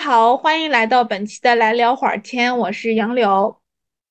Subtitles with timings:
[0.00, 3.54] 家好，欢迎来到本期的来聊会儿天，我是杨柳。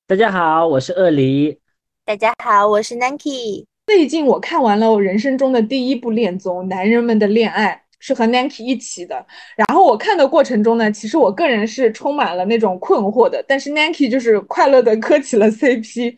[0.06, 1.58] 大家好，我是鳄梨。
[2.06, 3.66] 大家好，我是 Nanki。
[3.88, 9.26] 最近我看完了我人生中的第一部恋综《男人们的恋爱》，是和 Nanki 一起的。
[9.58, 16.16] 然后我看的过程中呢，其实我个人是充满了那种困惑的，但是 Nanki 就是快乐的磕起了 CP。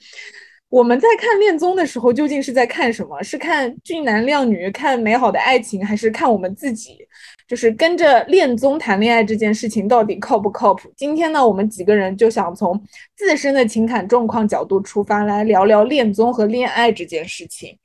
[0.67, 3.23] 我们在看恋综的时候，究竟是在看什么？
[3.23, 6.97] 是看俊男靓女、看美好的爱情，还是看我们自己？
[7.51, 10.89] 就是跟着恋综谈恋爱这件事情到底靠不靠谱？
[10.95, 12.81] 今天呢，我们几个人就想从
[13.17, 17.77] 自身的情感状况角度出发，来聊聊恋综和恋爱这件事情。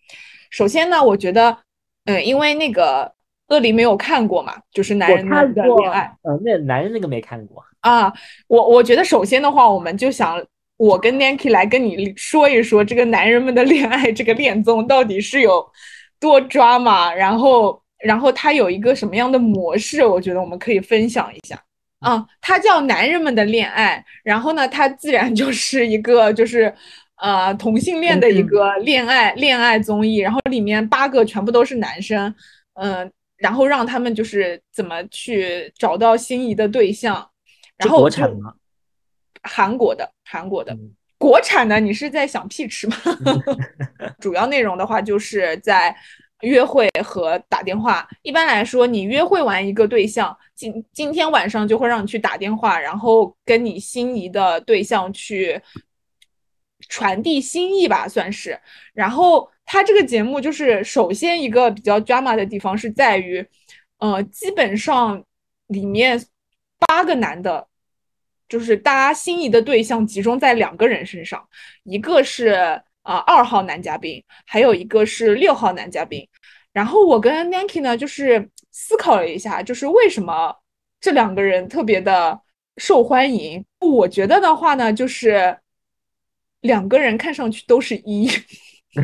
[0.50, 1.58] 首先呢，我觉得，
[2.04, 3.12] 嗯，因为那个
[3.48, 7.60] 鳄梨没有看过嘛，就是男人的恋爱，呃，那男人那个没看过。
[7.80, 8.12] 啊，
[8.46, 10.40] 我我觉得首先的话，我们就想
[10.76, 15.66] 我跟 Nanki 来跟你说一说这个男人们的恋爱这个恋综到底是有
[16.20, 21.60] 多 drama，然后然后它有一个什么样的模式，我觉得我们可以分享一下。
[22.00, 26.72] 啊，它叫男人们的恋爱，然后呢，它自然就是一个就是
[27.16, 32.32] 呃同性恋的一嗯个恋爱恋爱综艺，然后里面八个全部都是男生，
[32.74, 37.30] 嗯、然后让他们就是怎么去找到心仪的对象，
[37.78, 38.54] 然后国产吗？
[39.42, 40.72] 韩国的，韩国的。
[40.74, 42.96] 嗯国产的，你是在想屁吃吗？
[44.20, 45.96] 主要内容的话，就是在
[46.40, 48.08] 约会和打电话。
[48.22, 55.60] 一般来说，你约会完一个对象，今今天晚上就会让你去打电话，然后跟你心仪的对象去
[56.88, 58.58] 传递心意吧，算是。
[58.92, 63.46] 然后他这个节目就是，首先一个比较 drama 的地方是在于，
[63.98, 65.24] 呃，基本上
[65.68, 66.22] 里面
[66.78, 67.66] 八个男的。
[68.48, 71.44] 就是大家心仪的对象集中在两个人身上，
[71.82, 76.28] 一个是啊二号男嘉宾，还有一个是六号男嘉宾。
[76.72, 80.54] 然后我跟 Nanki 呢，就是思考了一下，就是为什么
[81.00, 82.38] 这两个人特别的
[82.76, 83.64] 受欢迎。
[83.80, 85.56] 我觉得的话呢，就是
[86.60, 88.28] 两个人看上去都是一。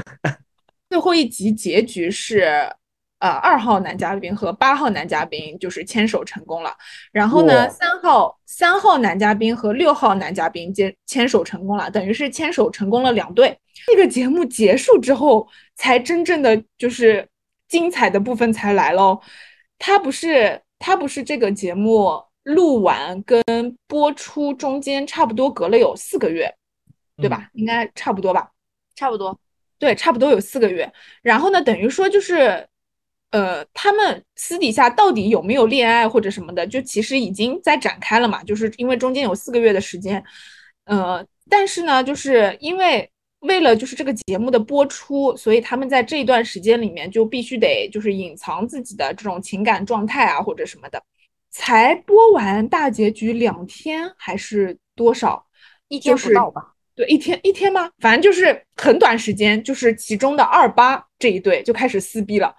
[0.90, 2.70] 最后一集结局是。
[3.22, 6.76] 呃，二号男嘉宾和八号男嘉宾就是牵手成功了，
[7.12, 13.56] 然后呢，三号三号男嘉宾和六号男嘉宾牵牵手成功了，等于是牵手成功了两对。
[13.86, 15.46] 这个节目结束之后，
[15.76, 17.28] 才真正的就是
[17.68, 19.20] 精彩的部分才来喽。
[19.78, 23.40] 他不是他不是这个节目录完跟
[23.86, 26.52] 播出中间差不多隔了有四个月，
[27.18, 27.48] 对吧？
[27.52, 28.50] 应该差不多吧？
[28.96, 29.38] 差不多，
[29.78, 30.92] 对，差不多有四个月。
[31.22, 32.66] 然后呢，等于说就是，
[33.32, 38.42] 呃，他们私底下到底有没有恋爱或者什么的，就其实已经在展开了嘛。
[38.44, 40.22] 就是因为中间有四个月的时间，
[40.84, 43.10] 呃，但是呢，就是因为
[43.40, 51.02] 为了就是这个节目的播出，所以他们在这一段时间里面就必须得就是隐藏自己的这种情感状态啊或者什么的。
[51.50, 55.44] 才播完大结局两天还是多少？
[55.88, 56.74] 一天不到吧？
[56.94, 57.90] 对，一天一天吗？
[57.98, 62.54] 反正就是很短时间，就是其中的二八这一对就开始撕逼了。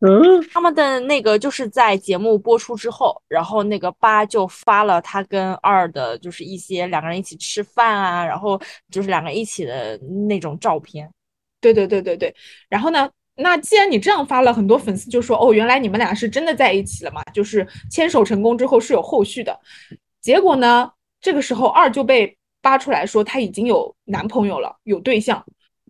[0.00, 9.96] 嗯，他们的那个就是在节目播出之后，然后那个八就发了他跟二的，就是一些两个人一起吃饭啊，然后就是两个人一起的
[10.28, 11.10] 那种照片。
[11.60, 12.34] 对对对对对。
[12.68, 17.22] 然后呢，那既然你这样发了，很多粉丝就说哦，原来你们俩是真的在一起了嘛？
[17.32, 19.58] 就是牵手成功之后是有后续的。
[20.20, 20.90] 结果呢，
[21.22, 25.42] 这个时候二就被扒出来说他已经有男朋友了，有对象。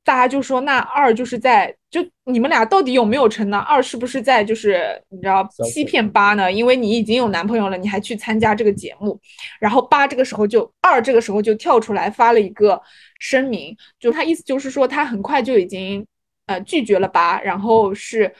[0.06, 3.58] 大家就说那二就是在就你们俩到底有没有成呢？
[3.58, 6.50] 二是不是在就是你知道欺骗八呢？
[6.50, 9.20] 因为你已经有男朋友了，你还去参加这个节目。
[9.58, 12.80] 然后八这个时候就二这个时候就跳出来发了一个
[13.18, 16.06] 声明，就他意思就是说他很快就已经
[16.46, 18.32] 呃拒绝了八，然后是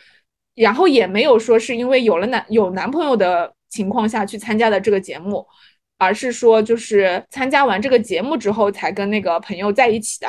[0.55, 5.45] 然后也没有说是因为有了男有男朋友的情况下去参加的这个节目，
[5.99, 10.29] 而是说就是参加完这个节目之后才跟那个朋友在一起的。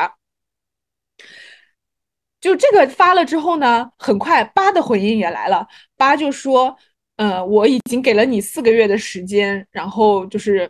[2.40, 6.76] 就这个发了之后呢，很快八的回应也来了，八就说，
[7.18, 10.70] 呃，我已经给了你四个月的时间，然后就是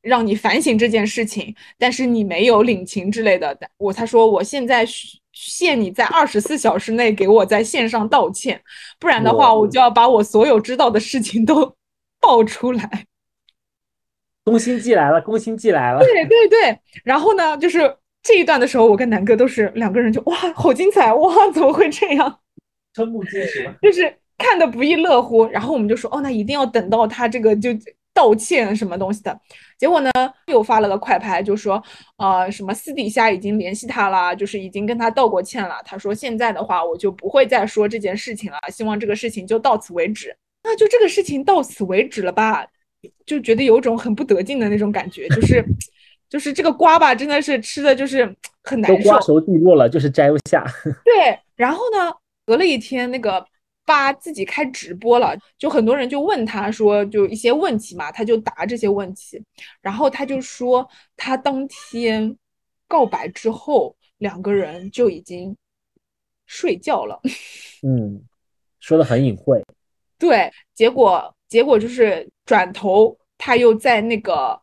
[0.00, 3.56] 让你反省这件事情，但是你没有领情之类的。
[3.78, 8.62] 我他说我现在需限你在二十四小时内给我在线上道歉，
[9.00, 11.74] 不然的话我就要把我所有知道的事情都
[12.20, 13.06] 爆出来。
[14.44, 16.00] 攻心计来了，攻心计来了。
[16.00, 22.38] 对对对，然后呢，就是这一段的时候，我跟南哥都是两个人就哇，好精彩哇，怎么会这样？
[22.94, 23.74] 瞠目结舌。
[23.82, 25.44] 就是看的不亦乐乎。
[25.46, 27.70] 然后我们就说，哦，那一定要等到他这个就
[28.14, 29.40] 道歉什么东西的。
[29.78, 30.10] 结果呢，
[30.46, 31.82] 又发了个快拍，就说
[32.18, 35.76] 呃什么私底下已经联系他了，就是已经跟他道过歉了。
[35.84, 40.36] 他说现在的话我就不会再说这件事情了，希望这个事情就到此为止。
[40.62, 42.64] 那就这个事情到此为止了吧？
[43.26, 45.64] 就觉得有种很不得劲的那种感觉，就是
[46.32, 48.24] 就是这个瓜吧，真的是吃的就是
[48.62, 49.20] 很难受都瓜。
[49.20, 50.64] 熟蒂落了，就是摘不下。
[51.04, 52.10] 对，然后呢，
[52.46, 53.44] 隔了一天，那个
[53.84, 59.44] 八自己开直播了，就很多人就问他说，就一些问题嘛，他就答这些问题，
[59.82, 60.88] 然后他就说
[61.18, 62.34] 他当天
[62.88, 65.54] 告白之后，两个人就已经
[66.46, 67.20] 睡觉了。
[67.86, 68.22] 嗯，
[68.80, 69.62] 说的很隐晦。
[70.18, 74.58] 对，结果结果就是转头他又在那个，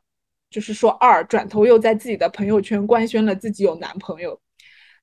[0.49, 4.39] 就是说二转头又在自己的朋友圈官宣了自己有男朋友，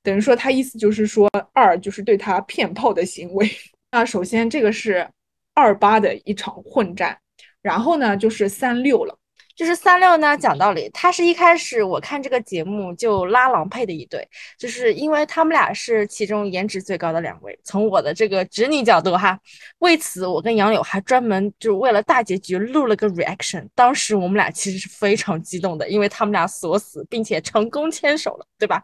[0.03, 3.49] 等于说他意思就是说二就是对他骗炮的行为。
[3.91, 5.07] 那首先这个是
[5.53, 7.17] 二八的一场混战，
[7.61, 9.17] 然后呢就是三六了。
[9.57, 14.25] 就是三六呢，讲道理，他是一开始我看这个节目就拉郎配的一对，
[14.55, 17.59] 就是因为他们俩是其中颜值最高的两位。
[17.63, 19.39] 从我的这个直女角度哈，
[19.79, 23.67] 为此我跟杨柳还专门就为了大结局录了个 reaction。
[23.73, 28.83] 当时我们俩其实是非常激动的，因为他们俩锁死并且成功牵手了，对吧？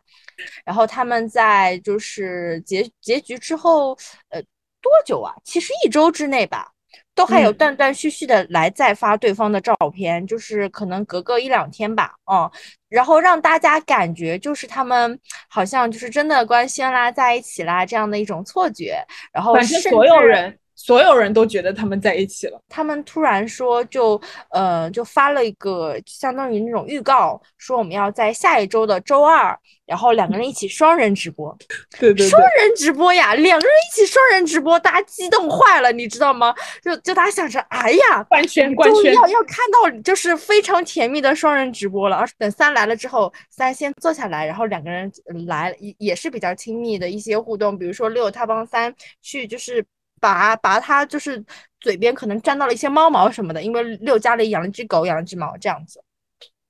[0.65, 3.95] 然后他们在就是结结局之后，
[4.29, 4.41] 呃，
[4.81, 5.31] 多久啊？
[5.43, 6.72] 其实一周之内吧。
[7.15, 7.55] 都还有嗯。
[7.55, 12.51] 断断续续的来再发对方的照片，就是可能隔个一两天吧，哦、
[12.89, 18.97] 然后让大家感觉就是他们好像就是真的官宣啦，在一起啦这样的一种错觉，
[19.31, 22.59] 然后反正甚所有至人所有人都觉得他们在一起了。
[22.67, 24.19] 他们突然说就
[24.49, 31.57] 呃就发了一个相当于那种预告，说我们要在下一周的周二，然后两个人一起双人直播，
[31.97, 36.53] 对对对双，人直播呀，两个人一起双人直播，大家激动坏了，你知道吗？
[36.83, 42.17] 就就大家想着，哎呀，官宣官宣，要要看到就是非常甜蜜的双人直播了。
[42.17, 49.85] 而等三来了之后，三先坐下来，然后两个人呃来也也是比较亲密的一些互动，比如说六他帮三去就是
[50.23, 51.43] 拔拔它就是
[51.81, 56.01] 嘴边可能沾到了一些猫毛什么的，因为六家里养了只狗，养了只猫这样子。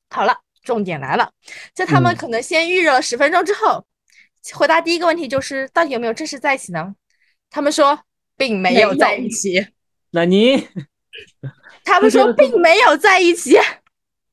[0.09, 1.31] 好了，重点来了，
[1.75, 3.85] 在他们嗯可能先预热了十分钟之后，
[4.55, 6.95] 回答第一个问题就是到底有没有正式在一起呢？
[7.51, 7.99] 他们说
[8.35, 9.67] 并没有在一起。
[10.09, 10.67] 那你
[11.83, 13.55] 他们说并没有在一起，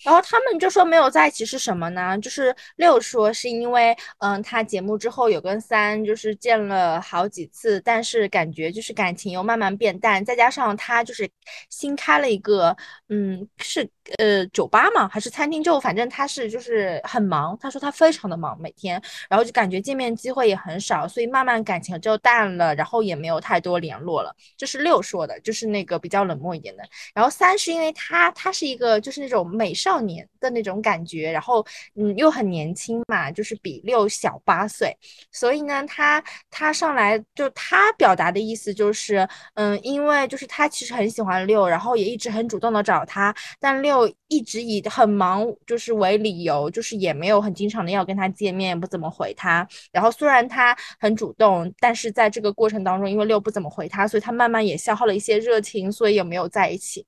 [0.05, 2.19] 然后他们就说没有在一起是什么呢？
[2.19, 11.29] 就是六说是因为，嗯，他节目之后有跟三就是见了好几次，但是感觉就是感情又慢慢变淡，再加上他就是
[11.69, 12.76] 新开了一个，
[13.08, 13.88] 嗯，是
[14.19, 24.35] 呃酒吧嘛还是餐厅，就反正他是就是很忙，他说他非常的忙每天，然后就感觉见面机会也很少，所以慢慢感情就淡了，然后也没有太多联络了。
[24.56, 26.82] 这是六说的，就是那个比较冷漠一点的。
[27.14, 31.66] 然后三是因为他他是一个就是那种美少少年的那种感觉，然后
[31.96, 34.97] 嗯又很年轻嘛，就是比六小八岁，
[35.32, 49.66] 所以呢他他上来就他表达的意思就是嗯，因为就是他其实很喜欢六，然后也一直很主动的找他，但六一直以很忙就是为理由，就是也没有很经常的要跟他见面，不怎么回他。
[49.92, 57.04] 然后虽然他很主动，但是在这个过程当中，因为六不怎么回他，所以他慢慢也消耗了一些热情，所以也没有在一起。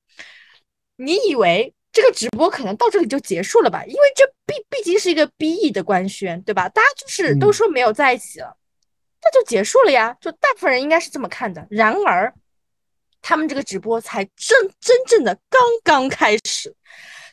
[0.96, 3.84] 你以为这个直播可能到这里就结束了吧？
[3.84, 6.68] 因为这毕毕竟是一个 BE 的官宣，对吧？
[6.70, 8.56] 大家就是都嗯说没有在一起了，
[9.22, 10.16] 那就结束了呀。
[10.20, 11.66] 就大部分人应该是这么看的。
[11.70, 12.32] 然而，
[13.20, 16.74] 他们这个直播才真真正的刚刚开始，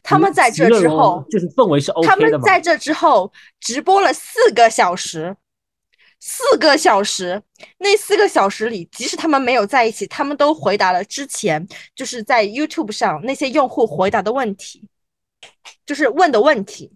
[0.04, 2.38] 他们在这之后，就是氛围是他 OK 的他。
[2.38, 5.36] 们在这之后直播了四个小时，
[6.20, 7.42] 四个小时。
[7.78, 14.88] 那四个小时里，即使他们没有在一起，他们都回答了之前就是在 YouTube 上那些用户回答的问题，
[15.86, 16.92] 就是问的问题，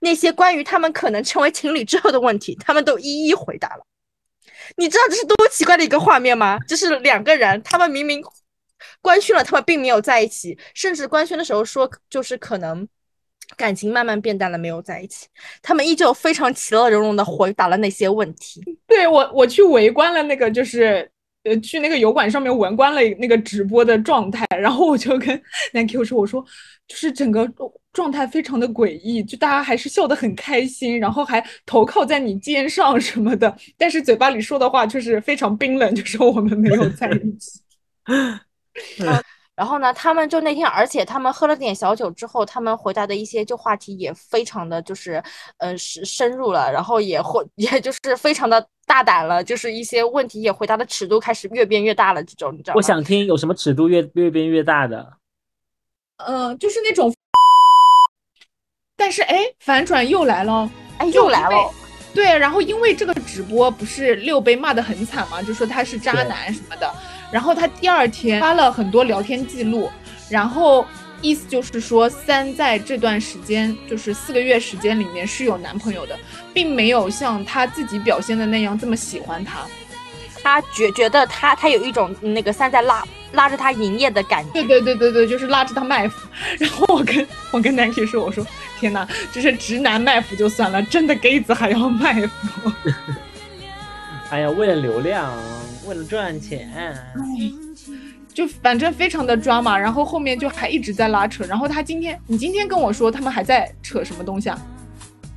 [0.00, 3.84] 那些关于他们可能成为情侣之后的问题，他们都一一回答了。
[4.76, 6.58] 你知道这是多奇怪的一个画面吗？
[6.60, 8.22] 就是两个人，他们明明
[9.00, 12.86] 官宣了，他们并没有在一起，甚至官宣的时候说，就是可能
[13.56, 15.26] 感情慢慢变淡了，没有在一起，
[15.62, 18.62] 他们依旧非常其乐融融的回答了那些问题。
[18.86, 21.10] 对我我去围观了那个就是。
[21.46, 25.38] 呃，去那个油管上面围观了那个直播的状态，然后我就跟
[25.74, 26.42] 南 Q 说：“我说，
[26.88, 27.46] 就是整个
[27.92, 37.60] 状态非常的诡异，就大家还是笑得很开心，然后还头靠在你肩上什么的，但是嘴巴里说的话就是非常冰冷，就说我们没有在一起。
[39.56, 45.22] 然后呢，他们就那天，而且他们喝了点小酒之后，他们回答的一些就话题也非常的就是，
[45.58, 52.76] 呃，深深入了，然后也或也就是非常的大胆了，就是一些问题也回答的尺度开始越变越大了，这种你知道吗？
[52.76, 55.18] 我想听有什么尺度越越变越大的。
[56.16, 57.12] 嗯、就是那种，
[58.96, 60.70] 但是哎，反转又来了。
[60.98, 61.70] 哎，又来了。
[62.14, 66.88] 对，然后因为这个直播不是六被骂的很惨嘛，就说他是渣男什么的，
[67.34, 69.90] 然后他第二天发了很多聊天记录，
[70.30, 70.86] 然后
[71.20, 76.16] 意思就是说三在这段时间，就是四个月时间里面是有男朋友的，
[76.52, 79.62] 并没有像他自己表现的那样这么喜欢他。
[80.44, 84.52] 他觉觉得他他有一种那个三在拉拉着他营业的感觉。
[84.52, 86.28] 对对对对对，就是拉着他卖腐。
[86.60, 88.46] 然后我跟我跟 Nike 说，我说
[88.78, 92.70] 天哪，这是直男卖腐就算了，真的 gay 子还要卖腐。
[94.30, 95.32] 哎呀，为了流量，
[95.86, 96.96] 为了赚钱，
[98.32, 101.44] 就反正非常的抓嘛，然后后面就还一直在拉扯。
[101.44, 104.60] 然后他今天，你今天跟我说他们还在扯什么东西啊？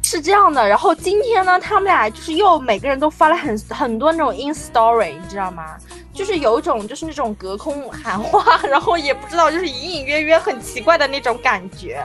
[0.03, 5.75] 是这样的，然后今天呢，他们俩就是又每个人都发了很很多那种 in story，你知道吗？
[6.13, 12.01] 就是有一种就是那种隔空喊话， 然后也不知道就是隐隐约约很奇怪的那种感觉。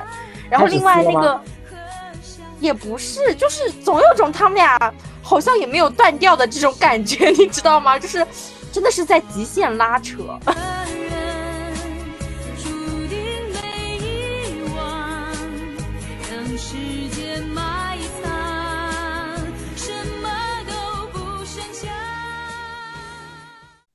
[0.51, 1.41] 然后另外那个
[2.63, 4.79] 也不是，就是总有种他们俩
[5.21, 7.99] 好像也没有断掉的这种感觉， 你知道吗？
[7.99, 8.25] 就是
[8.73, 10.39] 真的是在极限拉扯。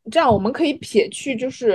[0.09, 1.71] 这样我们可以撇去就是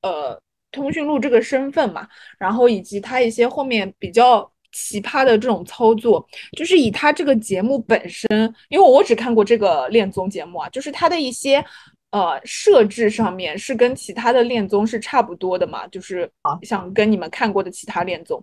[0.00, 0.36] 呃
[0.72, 6.26] 通讯录这个身份嘛，然后以及他一些后面比较奇葩的这种操作，
[6.56, 8.28] 就是以他这个节目本身，
[8.68, 11.64] 因为我只看过这个恋综节目啊，就是他的一些
[12.10, 16.30] 呃设置上面是跟其他的恋综是差不多的嘛，就是
[16.62, 18.42] 想跟你们看过的其他恋综。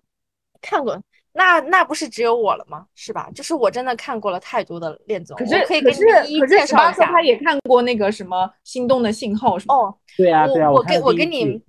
[0.62, 2.86] 看过，那那不是只有我了吗？
[2.94, 3.30] 是吧？
[3.34, 7.22] 就是我真的看过了太多的恋综，可是可以给可是你一一可是介绍一下他。
[7.22, 9.74] 也看过那个什么心动的信号什么。
[9.74, 11.64] 哦，对啊对啊，我我跟我跟你季，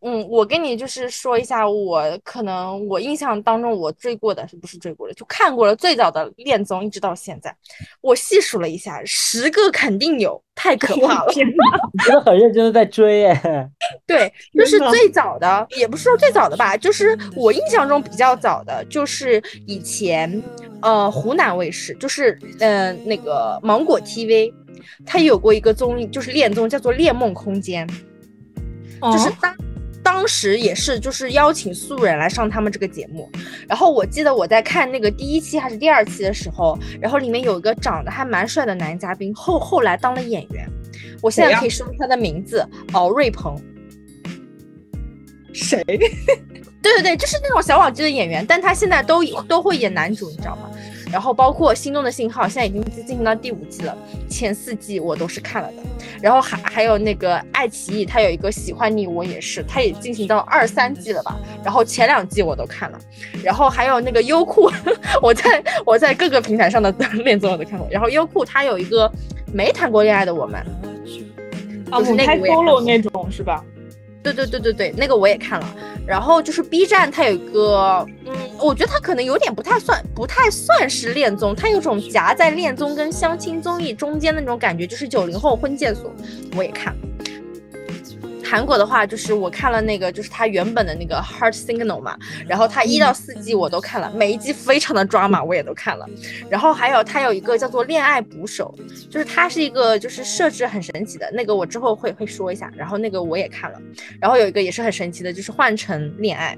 [0.00, 7.54] 嗯，我跟你就是说一下，我可能我印象当中我追过的，是不是追过的，就看过了最早的恋综，一直到现在，
[8.00, 11.32] 我细数了一下，十个肯定有，太可 怕了。
[11.32, 11.46] 天！
[11.48, 13.68] 你真的很认真的在追耶。
[14.06, 20.40] 对，就是最早的，也不是说最早的吧，就是我印象中比较早的，就是以前
[20.80, 24.52] 呃湖南卫视，就是呃那个芒果 TV，
[25.04, 27.84] 它有过一个综艺，就是恋综，叫做《恋梦空间》。
[29.00, 29.32] 就是哦
[30.08, 33.30] 当当时也是就是邀请素人来上他们这个节目，
[33.68, 40.66] 然后我记得我在看那个第一期还是第二期的时候，然后里面有一个长得还蛮帅的男嘉宾，后后来当了演员，
[41.22, 43.54] 我现在可以说出他的名字，敖瑞鹏。
[45.52, 45.84] 谁？
[45.86, 50.70] 对对对，就是那种小网剧的演员，但他现在都都会演男主，你知道吗？
[51.10, 53.96] 然后包括《心动的信号》，现在已经进行到第五季了，
[54.28, 55.82] 前四季我都是看了的。
[56.20, 61.36] 然后还还有那个爱奇艺，它有一个《喜欢你我也是》，它也进行到二三季了吧？
[61.64, 62.98] 然后前两季我都看了。
[63.42, 64.70] 然后还有那个优酷，
[65.22, 66.90] 我在我在各个平台上的
[67.24, 67.88] 恋综我都看过。
[67.90, 69.10] 然后优酷它有一个
[69.52, 70.60] 没谈过恋爱的我们，
[71.90, 73.64] 啊，就是母胎那个我也看 solo 那种是吧？
[74.32, 75.76] 对对对对对，那个我也看了。
[76.06, 86.10] 然后就是 B 站，它有一个，嗯，我觉得它可能有点不太算，不太算是恋综，它有种夹在恋综跟相亲综艺中间的那种感觉，就是九零后婚介所，
[86.56, 87.00] 我也看了。
[88.48, 96.06] 韩国的话，就是我看了那个，就是它原本的那个 Heart Signal 嘛，然后它一到四季我都看了，每一季非常的抓马，我也都看了。
[96.48, 98.74] 然后还有它有一个叫做恋爱捕手，
[99.10, 102.72] 就是它是一个就是设置很神奇的那个，我之后会会说一下。
[102.74, 103.78] 然后那个我也看了，
[104.18, 106.56] 然后有一个也是很神奇的，就是换成恋爱。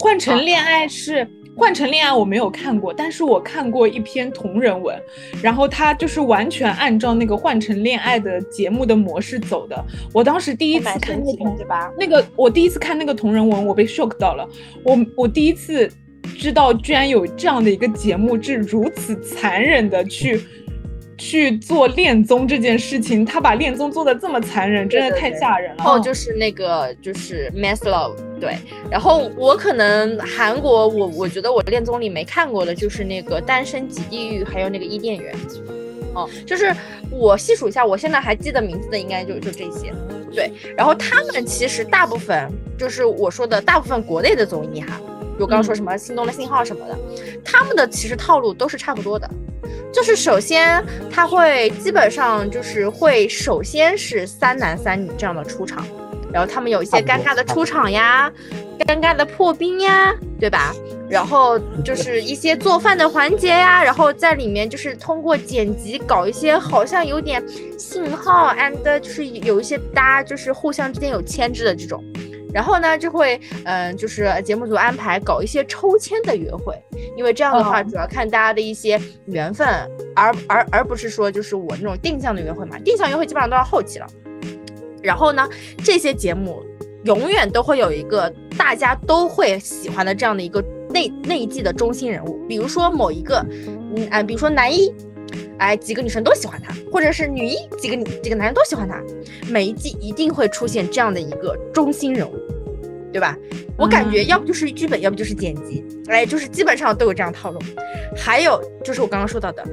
[0.00, 4.96] 换成恋爱是换成恋爱，我没有看过，但是我看过一篇同人文，
[5.42, 9.84] 然后它就是完全按照那个换成恋爱的节目的模式走的。
[10.14, 11.92] 我当时第一次看那同对吧？
[11.98, 14.48] 那个我第一次看那个同人文，我被 shock 到了。
[14.84, 15.90] 我我第一次
[16.38, 20.40] 知道，居然有这样的一个节目，是如此残忍的去
[21.18, 23.24] 去做恋综这件事情。
[23.24, 25.76] 他把恋综做的这么残忍，真的太吓人了。
[25.78, 28.56] 然后就是那个就是 Mass Love，对。
[28.90, 35.34] 然后我可能韩国我我觉得我恋综里没看过的就是那个单身即地狱，还有那个伊甸园。
[36.14, 36.74] 哦，就是
[37.10, 39.92] 我细数一下，我现在还记得名字的应该就就这些。
[40.34, 45.00] 对，然后他们其实大部分就是我说的大部分国内的综艺哈，
[45.36, 46.98] 比如刚刚说什么《心动的信号》什么的，
[47.44, 49.28] 他们的其实套路都是差不多的。
[49.92, 55.84] 就是首先他会基本上就是会首先是三男三女这样的出场，
[56.32, 58.30] 然后他们有一些尴尬的出场呀，
[58.80, 60.74] 尴尬的破冰呀，对吧？
[61.08, 67.42] 然后就是一些做饭的环节呀，然后在里面就是通过剪辑搞一些好像有点
[67.78, 72.04] 信号 and 就是有一些大家就是互相之间有牵制的这种，
[72.52, 76.74] 然后呢，就会嗯、就是节目组安排搞一些抽签的约会，
[77.16, 79.66] 因为这样的话哦主要看大家的一些缘分，
[80.16, 84.06] 而而而不是说就是我那种定向的约会嘛，定向约会基本上都要后期了。
[85.02, 85.48] 然后呢，
[85.84, 86.62] 这些节目
[87.04, 93.44] 永远都会有一个大家都会喜欢的这样的一个那那一季的中心人物，比如说某一个，
[93.94, 94.92] 嗯啊、比如说男一，
[95.58, 99.02] 哎，几个女生都喜欢他，或者是女一，几个几个男人都喜欢他，
[99.50, 102.36] 每一季一定会出现这样的一个中心人物，
[103.12, 103.36] 对吧？
[103.76, 107.60] 我感觉嗯要不就是剧本，要不就是剪辑，哎，就是基本上都有这样套路。
[108.16, 109.64] 还有就是我刚刚说到的，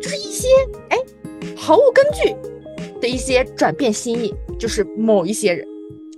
[0.00, 0.48] 就是一些
[0.88, 0.96] 哎
[1.56, 2.34] 毫无根据
[3.00, 5.66] 的一些转变心意，就是某一些人，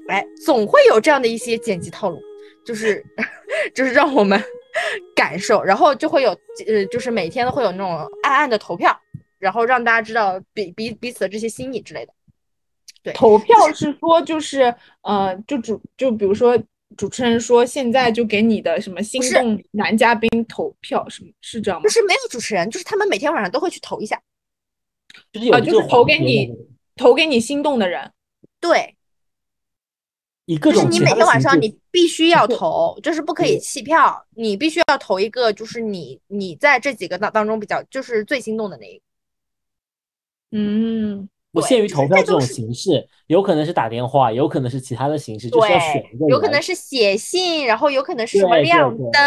[0.08, 2.18] 哎，总会有这样的一些剪辑套路，
[2.64, 3.02] 就是
[3.74, 4.38] 就是让我们
[5.14, 6.30] 感受，然后就会有
[6.66, 8.98] 呃，就是每天都会有那种暗暗的投票，
[9.38, 12.12] 然后让大家知道彼彼彼此的这些心意之类的。
[13.02, 16.56] 对，投票是说就是呃，就主就比如说
[16.96, 21.90] 主持人说现在就给你的什么心动男嘉宾投票，什么是这样吗就？
[21.90, 24.20] 是没有主持人，就是他们每天晚上都会去投一下。
[25.52, 26.50] 啊，就是投给你
[26.96, 28.12] 投给你心动的人。
[28.60, 28.96] 对，
[30.44, 39.02] 以各就是你每天晚上你必须要 投，就是不可以弃票，你必须要投一个，就是你你在这几个当当中比较就是最心动的那一个。
[40.50, 49.22] 嗯，不限于投票这种形式，有可能是打电话，有可能是其他的形式，就是要选一个，有可能是写信，然后有可能是什么亮灯，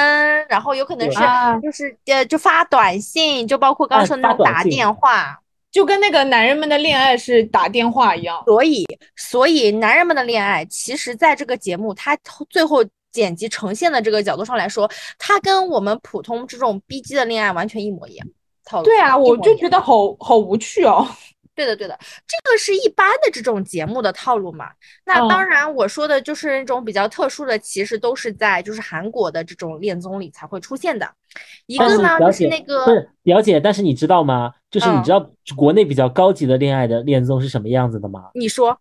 [0.49, 5.39] 然后有可能是啊就是呃就发短信，就包括刚说那种打电话。
[5.75, 8.41] 就跟那个男人们的恋爱是打电话一样。
[8.45, 8.85] 所以，
[9.17, 12.17] 所以男人们的恋爱，其实在这个节目它
[12.49, 18.25] 最后剪辑呈现的这个角度上来说，它跟我们普通这种 B G 的恋爱完全一模一样。
[18.85, 21.05] 对啊，我就觉得好好无趣哦。
[21.55, 24.67] 对的，对的，这个是一般的这种节目的套路嘛。
[25.05, 31.09] 那当嗯然，我说的就是那种比较特殊的，其实都是在就是韩国的这种恋综里才会出现的。
[31.65, 34.53] 一个呢，就是那个不是表姐，但是你知道吗？
[34.69, 38.25] 就是你嗯知道国内比较高级的恋爱的恋综是什么样子的吗？
[38.33, 38.77] 你说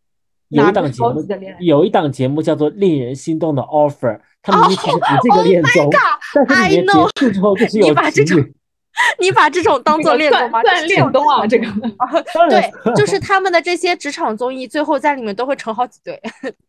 [0.48, 1.26] 有一档节目
[1.60, 5.90] 有一档节目叫做《令人心动的 Offer》，他们明其实不是这个 Oh 恋综，
[6.34, 8.54] 但是 I 里面 know 结束之后就是你有把这种情侣，
[9.18, 10.62] 你把这种当做恋综吗？
[10.62, 11.66] 算恋综啊，这个
[12.48, 16.20] 对，就是他们的这些职场综艺，最后在里面都会成好几对，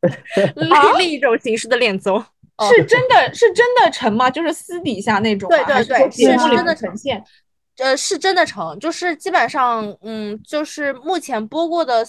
[0.97, 2.23] 另一种形式的恋综。
[2.57, 4.29] 哦是真的是真的成吗？
[4.29, 7.21] 就是私底下那种吗，对对是对是真的面呈现？
[7.79, 12.01] 呃，是真的成，就是基本上，嗯，就是目前播过的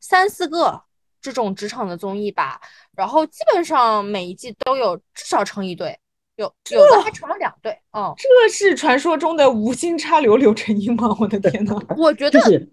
[0.00, 0.80] 三四个
[1.20, 2.58] 这种职场的综艺吧，
[2.96, 5.98] 然后基本上每一季都有至少成一对，
[6.42, 7.72] 有有的还成了两对。
[7.92, 11.16] 哦，这是传说中的无心插柳柳成荫吗？
[11.18, 11.78] 我的天呐！
[11.96, 12.68] 我觉得就是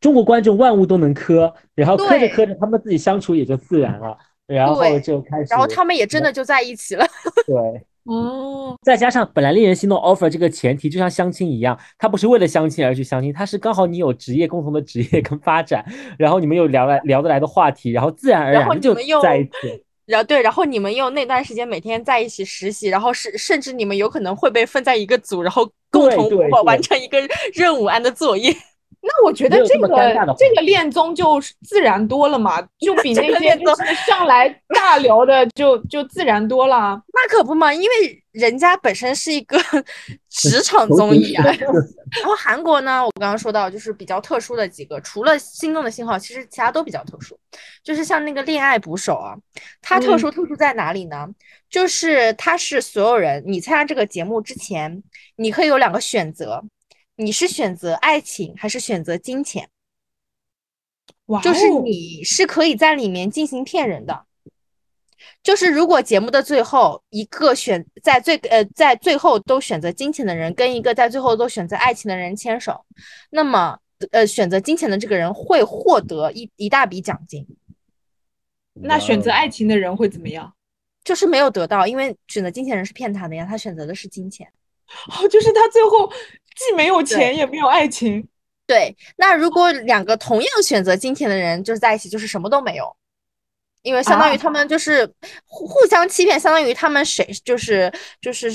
[0.00, 7.06] 中国观众万物都能磕，然后磕着磕着，他们自己相处也就自然了，然后就开始，然后他们也真的就在一起了。
[7.46, 7.56] 对。
[8.04, 15.82] 哦，再加上本来令人心动 offer 这个前提，就像相亲一样，他不是为了相亲而去相亲，他是刚好你有职业共同的职业跟发展，
[16.18, 19.83] 然后你们有聊来聊得来的话题，然后自然而然就在一起。
[20.06, 26.30] 然后对，然后你们又那段时间每天在一起实习，然后是甚至你们有可能会被分在一个组，然后共同
[26.64, 27.18] 完成一个
[27.52, 28.54] 任务安的作业。
[29.06, 29.88] 那我觉得这个
[30.38, 37.02] 这个恋综就自然多了嘛，就比那些个恋综就是上来尬聊的就就自然多了。
[37.12, 39.56] 那可不嘛，因为人家本身是一个
[40.28, 41.44] 职场综艺啊。
[42.20, 47.38] 然后韩国呢，我刚刚说到就是比较特殊的几个，除了《心动的信号》，其实其他都比较特殊。
[47.82, 49.36] 就是像那个《恋爱捕手》啊，
[49.80, 51.28] 它特嗯殊特殊在哪里呢？
[51.70, 55.02] 就是它是所有人，你参加这个节目之前，
[55.36, 56.62] 你可以有两个选择，
[57.16, 59.68] 你是选择爱情还是选择金钱？
[61.26, 64.26] 哇就是哦你是可以在里面进行骗人的。
[65.42, 72.84] 就是如果节目的最后一个选在最呃在最后都选择金钱的人跟一个在最后都选择爱情的人牵手，
[73.30, 73.78] 那么
[74.10, 77.46] 呃选择金钱的这个人会获得一一大笔奖金，
[78.74, 80.52] 那选择爱情的人会怎么样？
[81.04, 84.48] 就是没有得到，因为选择金钱人是骗他的呀，他选择的是金钱。
[85.08, 86.10] 哦，就是他最后
[86.56, 88.26] 既没有钱也没有爱情。
[88.66, 92.96] 对，那如果两个同样选择金钱的人就是在一起，就是什么都没有，
[93.84, 95.08] 因为相当于啊他们就是
[95.46, 98.50] 互互相欺骗，相当于他们谁就是就是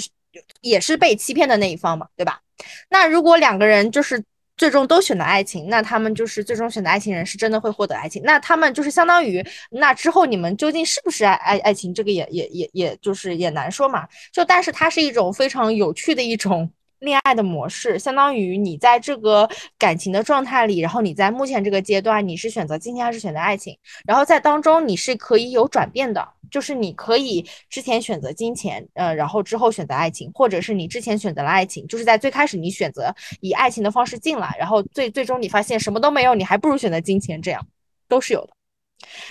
[0.59, 2.41] 也是被欺骗的那一方嘛，对吧？
[2.89, 4.21] 那如果两个人就是
[4.57, 14.05] 最终都选择爱情，那他们就是最终选择爱情人是真的会获得爱情，那他们就是相当于那之后你们究竟是不是爱爱爱情，这个也也也也就是也难说嘛。
[14.33, 37.65] 就但是它是一种非常有趣的一种恋爱的模式，相当于你在这个感情的状态里，然后你在目前这个阶段，你是选择金钱还是选择爱情，然后在当中你是可以有转变的，就是你可以之前选择金钱，呃，然后之后选择爱情，或者是你之前选择了爱情，就是在最开始你选择以爱情的方式进来，然后最最终你发现什么都没有，你还不如选择金钱，这样
[38.07, 38.58] 都是有的。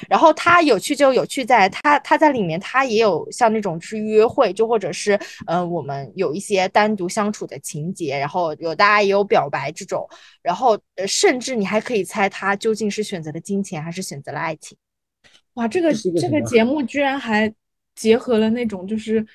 [0.08, 5.14] 然后它有趣就有趣在它它在里面它也有像那种是约会，就或者是
[5.46, 10.08] 嗯、呃我们有一些单独相处的情节，然后有大家也有表白这种，
[10.42, 14.76] 然后呃甚至你还可以猜他究竟是选择了金钱还是选择了爱情。
[15.54, 17.52] 哇，这个这个节目居然还
[17.94, 19.26] 结合了那种就是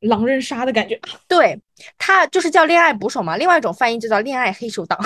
[0.00, 1.58] 狼人杀的感觉， 对，
[1.96, 4.98] 它就是叫恋爱捕手嘛，另外一种翻译就叫恋爱黑手党。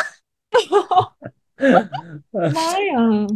[2.53, 3.27] 妈呀！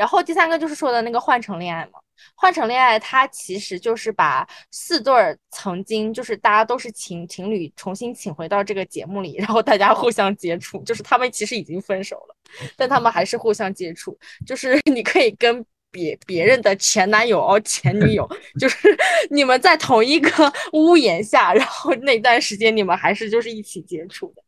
[0.00, 2.00] 然后第三个就是说的那个换乘恋爱嘛，
[2.34, 12.34] 换乘恋爱它其实就是把四对儿曾经就是大家都是情情侣重新请回到这个节目里，然后大家互相接触，就是他们其实已经分手了，
[12.78, 15.62] 但他们还是互相接触，就是 你可以跟。
[15.92, 18.24] 别别人的前男友哦，前女友，
[18.60, 18.96] 就是
[19.28, 20.30] 你们在同一个
[20.72, 24.42] 屋檐下，然后那段时间你们还是就是一起接触的，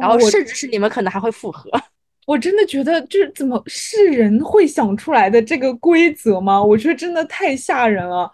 [0.00, 1.70] 然后甚至是你们可能还会复合。
[2.26, 6.62] 我真的觉得，就是怎么是人会想出来的这个规则吗？
[6.62, 8.30] 我觉得真的太吓人了。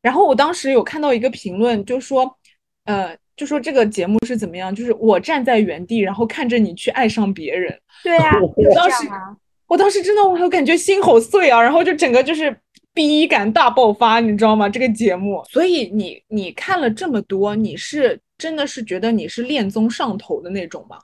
[0.00, 2.38] 然后我当时有看到一个评论，就说，
[2.84, 7.78] 呃，就说这个节目是怎么样，就是我站在原地，然后看着你去爱上别人。
[8.02, 9.36] 对啊，我当时啊。
[9.66, 12.54] 我当时真的，我感觉心好碎啊，然后就整个就是
[12.92, 14.68] 逼感大爆发，你知道吗？
[14.68, 20.98] 这个节目，所以你你看了这么多，你是真的是觉得你是恋综上头的那种吗？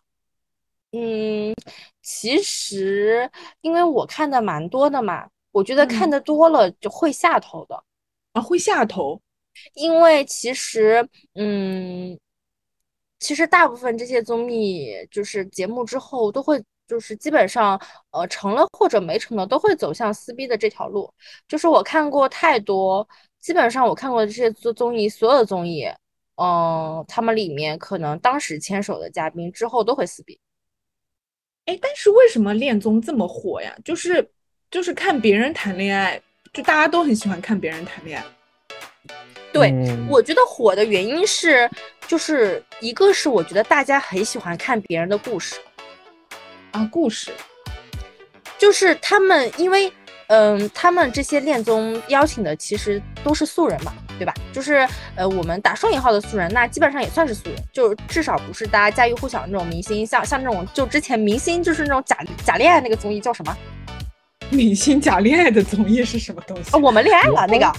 [0.92, 1.54] 嗯，
[2.12, 7.84] 其实因为我看的蛮多的嘛，我觉得看嗯的多了就会下头的。
[8.32, 9.20] 啊，会下头。
[9.74, 12.18] 因为其实，嗯，
[13.20, 21.12] 其实大部分这些综艺就是节目之后都会，就是基本上，呃，成了或者没成的都会走向撕逼的这条路。
[21.48, 23.06] 就是我看过太多，
[23.40, 25.84] 基本上我看过的这些综综艺，所有的综艺，
[26.36, 30.38] 嗯，他们里面可能当时牵手的嘉宾之后都会撕逼。
[31.70, 33.72] 哎，但是为什么恋综这么火呀？
[33.84, 34.28] 就是
[34.72, 36.20] 就是看别人谈恋爱，
[36.52, 38.26] 就大家都很喜欢看别人谈恋爱。
[39.52, 41.70] 对，嗯我觉得火的原因是，
[42.08, 45.54] 就是一个是我觉得大家很喜欢看别人的故事，
[46.72, 47.30] 啊，故事，
[48.58, 49.92] 就是他们因为，
[50.26, 54.34] 嗯，他们这些恋综邀请的其实都是素人嘛，对吧？
[54.52, 63.56] 就是呃，我们打双引号的素人，那基本上也算是素人，就至少不是大家家喻户晓的那种明星，像像那种就之前明星就是那种假假恋爱那个综艺叫什么？
[64.50, 66.78] 明星假恋爱的综艺是什么东西哦，？
[66.78, 67.72] 我们恋爱了那个。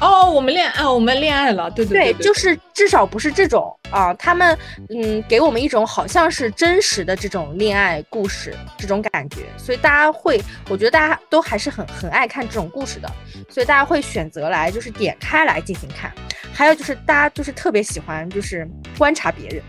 [0.00, 4.56] 哦，我们恋爱，我们恋爱了，对对对，就是至少不是这种啊，他们
[4.90, 13.08] 嗯给我们一种好像是真实的这种恋爱故事这种感觉，所以大家会，我觉得大家都还是很很爱看这种故事的，
[13.48, 16.12] 所以大家会选择来就是点开来进行看，
[16.52, 18.68] 还有就是大家就是特别喜欢就是
[18.98, 19.62] 观察别人，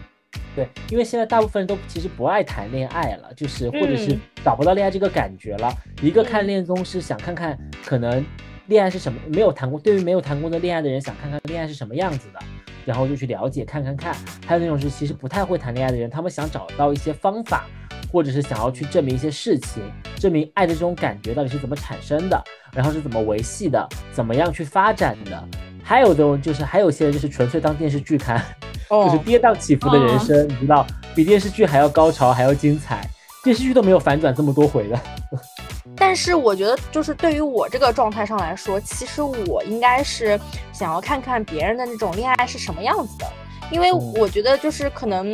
[0.55, 4.21] 对，因为现在大部分人都其实不爱谈恋爱了，就是或者是嗯。
[4.47, 5.69] 找不到恋爱这个感觉了。
[6.01, 8.25] 一个看嗯恋综是想看看可能
[8.67, 12.39] 恋爱是什么，没有谈过，对于没有谈过的恋爱的人想看看恋爱是什么样子的，
[12.87, 14.15] 然后就去了解看看看。
[14.45, 17.65] 还有那种是其实不太会谈恋爱的人，他们想找到一些方法，
[18.11, 19.83] 或者是想要去证明一些事情，
[20.15, 25.43] 证明爱的这种感觉到底是怎么产生的，然后是怎么维系的，怎么样去发展的。
[25.83, 28.41] 还有的就是还有些人就是纯粹当电视剧看。
[28.89, 33.05] 就是哦，跌宕起伏的人哦生，你知道，比电视剧还要高潮，还要精彩。
[33.47, 34.99] 电视剧都没有反转这么多回的。
[35.95, 40.37] 但是我觉得，就是对于我这个状态上来说，其实我应该是
[40.73, 43.25] 想要看看别人的那种恋爱是什么样子的，
[43.71, 45.33] 因为嗯我觉得就是可能，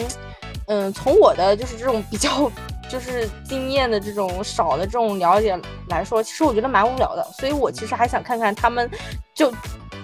[0.68, 2.52] 嗯，从我的就是这种比较
[2.88, 8.88] 就是经验的这种少的这种了解来说，其实我觉得蛮无聊的，所以我其实还想看看他们
[9.34, 9.54] 就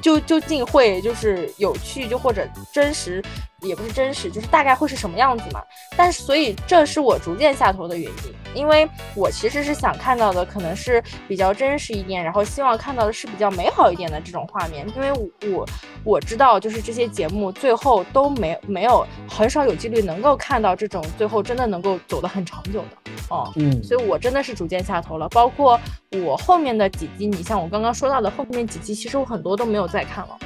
[0.02, 3.24] 就究竟会就是有趣，就或者真实。
[3.62, 5.62] 也不是真实，就是大概会是什么样子嘛。
[5.98, 15.66] 但是，所以这是我逐渐下头的原因，因为我其实是想看到的可能是比较真实一点，然后希望看到的是比较美好一点的这种画面，因为我我
[16.06, 23.52] 我知道，就是这些节目最后都没没有很少有几率能够看到这种最后真的能够走得很长久的哦。
[23.58, 25.78] 嗯，所以我真的是逐渐下头了，包括
[26.12, 30.38] 我后面的几集，你像我刚刚说到的后面几集，其实我很多都没有再看了。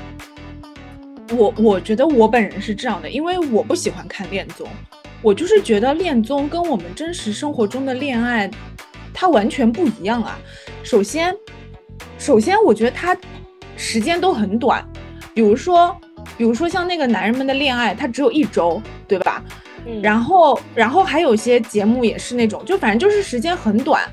[1.35, 4.67] 我我觉得我本人是这样的，因为我不喜欢看恋综，
[5.21, 8.49] 我就是觉得恋综跟我们真实生活中的恋爱，
[9.13, 10.37] 它完全不一样啊。
[10.83, 11.35] 首先，
[12.17, 13.17] 首先我觉得它
[13.77, 14.85] 时间都很短，
[15.33, 15.95] 比如说，
[16.37, 19.43] 比如说像那个男人们的恋爱，它只有一周，对吧？
[19.85, 24.03] 嗯，然后，然后还有些节目也是那种，就反正就是时间很短，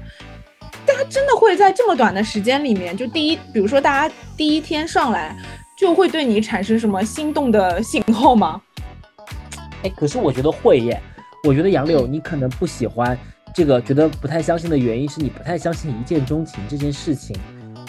[0.91, 5.37] 大家他真的会在这么短的时间里面，就第一，比如说大家第一天上来
[5.77, 8.61] 就会对你产生什么心动的信号吗？
[9.85, 11.01] 哎，可是我觉得会耶。
[11.45, 13.17] 我觉得杨柳，你可能不喜欢
[13.55, 17.37] 这个，觉得不太相信的原因是你不太相信一见钟情这件事情。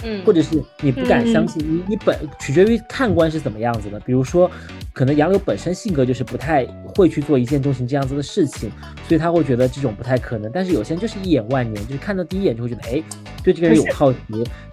[0.03, 3.99] 嗯，或者是你不敢相信，你你本取决于看官是怎么样子的。
[4.01, 4.49] 比如说，
[4.93, 8.71] 可能杨柳本身性格就是不太会去做一见钟情这样子的事情，
[9.07, 10.51] 所以他会觉得这种不太可能。
[10.51, 13.03] 但是有些人就是一眼万年，就是看到第一眼就会觉得，哎，
[13.43, 14.19] 对这个人有好奇，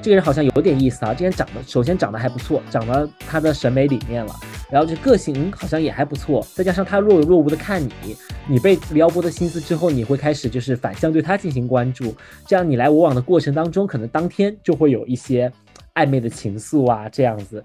[0.00, 1.12] 这个人好像有点意思啊。
[1.12, 4.34] 这个人长得首先长得还不错，长到他的审美里面了，
[4.70, 8.16] 然后这个性嗯好像也还不错，再加上他若有若无的看你，
[8.48, 12.14] 你被撩拨的心思之后，你会开始就是反向对他进行关注，
[12.46, 15.18] 这样你来我往的过程当中，可能当天就会有一。
[15.18, 15.52] 些
[15.94, 17.62] 暧昧的情愫啊，这样子，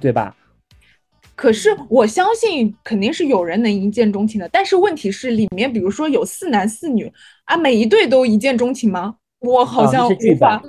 [0.00, 0.34] 对吧？
[1.38, 7.10] 可是我相信肯定是有人能一见钟情的，但是问题是里面比如说有四男四女
[7.44, 9.14] 啊，每一对都一见钟情吗？
[9.38, 10.60] 我好像无法，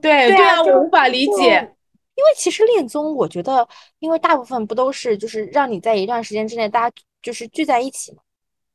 [0.00, 1.70] 对对啊，我无法理解。
[2.14, 8.22] 因为其实恋综，我觉得，因为大部分不都是就是让你在一段时间之内大家就是聚在一起嘛？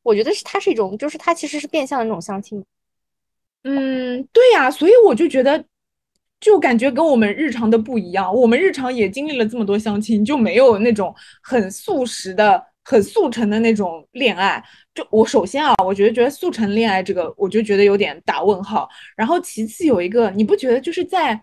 [0.04, 2.64] 我觉得是它是一种，就是它其实是变相的那种相亲。
[3.64, 5.66] 嗯，对呀，所以我就觉得。
[6.42, 14.62] 就感觉跟我们日常的不一样，我们日常也经历了这么多相亲，就没有那种很速食的、很速成的那种恋爱。
[14.96, 18.90] 就我首先啊，我觉得觉得速成恋爱这个，我就觉得有点打问号。
[19.16, 21.40] 然后其次有一个，你不觉得就是在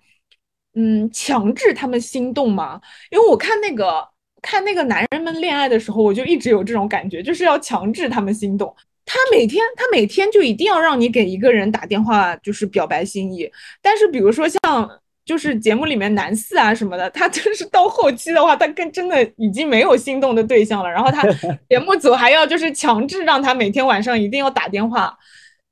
[0.75, 2.81] 嗯强制他们心动吗？
[3.11, 4.07] 因为我看那个
[4.43, 8.75] 看那个男人们恋爱的时候，我就一直有这种感觉，就是要强制他们心动。
[9.11, 13.51] 他每天，他每天就一定要让你给一个人打电话，就是表白心意。
[13.81, 14.90] 但是，比如说像
[15.25, 20.90] 就是节目里面男四啊什么的，他就是到后期的话，他跟真的已经没有心动的对象了。
[20.90, 21.27] 然后他
[21.71, 25.16] 节目组还要就是强制让他每天晚上一定要打电话，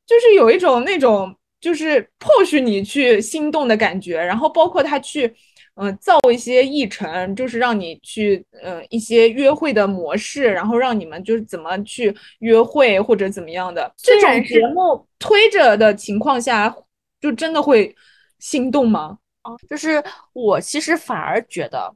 [0.07, 4.17] 就是有一种那种就是迫使你去心动的感觉。
[4.17, 5.35] 然后包括他去。
[5.79, 13.93] 嗯，造一些议程，就是让你去，呃，一些约会的模式，然后让你们就是怎么去约会或者怎么样的。
[13.99, 16.75] 这种节目推着的情况下，
[17.21, 17.95] 就真的会
[18.39, 19.19] 心动吗？
[19.43, 21.95] 啊，就是我其实反而觉得，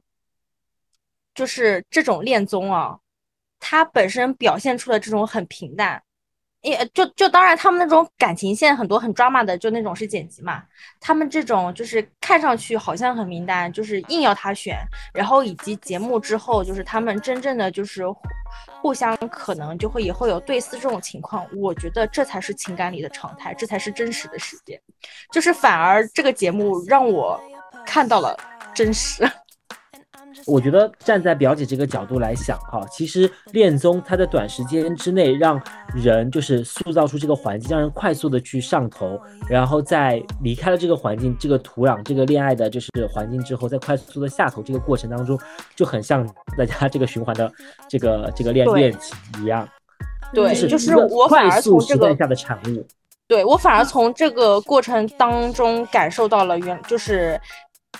[1.33, 2.99] 就是这种恋综啊，
[3.59, 6.03] 它本身表现出的这种很平淡。
[6.61, 10.63] 也就就当然，他们那种感情线很多很 drama 的，就那种是剪辑嘛。
[10.99, 14.77] 他们这种就是看上去好像很名单，就是硬要他选。
[15.13, 18.03] 然后以及节目之后，就是他们真正的就是
[18.81, 21.47] 互相可能就会也会有对视这种情况。
[21.55, 24.79] 我觉得这才是情感里的常态，这才是真实的世界。
[25.31, 27.41] 就是反而这个节目让我
[27.85, 28.37] 看到了
[28.73, 29.27] 真实。
[30.45, 35.61] 我觉得站在表姐这个角度来想，哈，其实恋综它在短时间之内让
[35.93, 45.39] 人就是塑造出这个环境，让人快速的去上头，然后在离开了这个环境、这个土壤、这个恋爱的就是环境之后，再快速的下头，这个过程当中
[45.75, 47.51] 就很像大家这个循环的
[47.87, 49.67] 这个这个恋恋情一样。
[50.33, 52.85] 对，就是我快速时代下的产物。
[53.27, 57.39] 对我反而从这个过程当中感受到了原就是。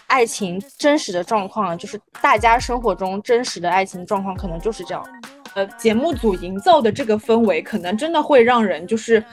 [0.07, 5.05] 爱情真实的状况，就是大家生活中真实的爱情状况，可能就是这样。
[5.53, 9.23] 呃，节目组营造的这个氛围，可能真的会让人就是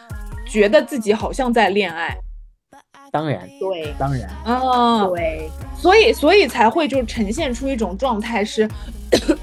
[0.46, 2.16] 觉得自己好像在恋爱。
[3.10, 8.68] 当然，对，当然，嗯，对，所以所以才会就呈现出一种状态是，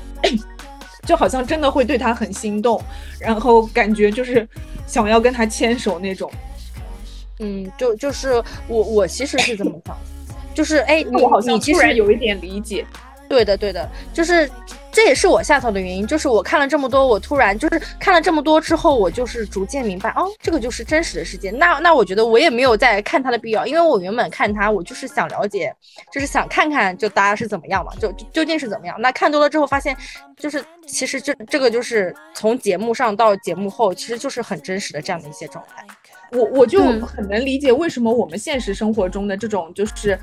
[1.07, 2.81] 就好像真的会对他很心动，
[3.19, 4.47] 然后感觉就是
[4.85, 6.31] 想要跟他牵手那种。
[7.39, 8.33] 嗯，就就是
[8.67, 9.97] 我我其实是这么想。
[10.55, 12.83] 就是哎，你你其实有一点理解，
[13.29, 14.49] 对的对的，就是
[14.91, 16.07] 这也是我下头的原因。
[16.07, 21.51] 就是我看了这么多，我突然就是看了这么多之后，我就是逐渐明白，哦，这个就是真实的世界。
[21.51, 25.75] 那那我觉得我也没有再看他的必要，因为我原本看他，我就是想了解，
[26.13, 28.95] 就是想看看就大家是怎么样嘛，就究竟是怎么样。
[29.01, 29.95] 那看多了之后发现，
[30.37, 35.85] 就是其实这这个就是从节目上到节目后，其实就是很真实的这样的一些状态。
[36.31, 40.17] 我我就很能理解为什么我们现实生活中的这种就是。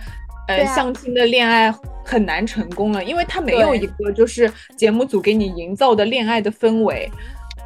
[0.48, 1.72] 呃，相亲的恋爱
[2.04, 7.10] 很难成功了，因为他没有一个就是节目组给你营造的恋爱的氛围。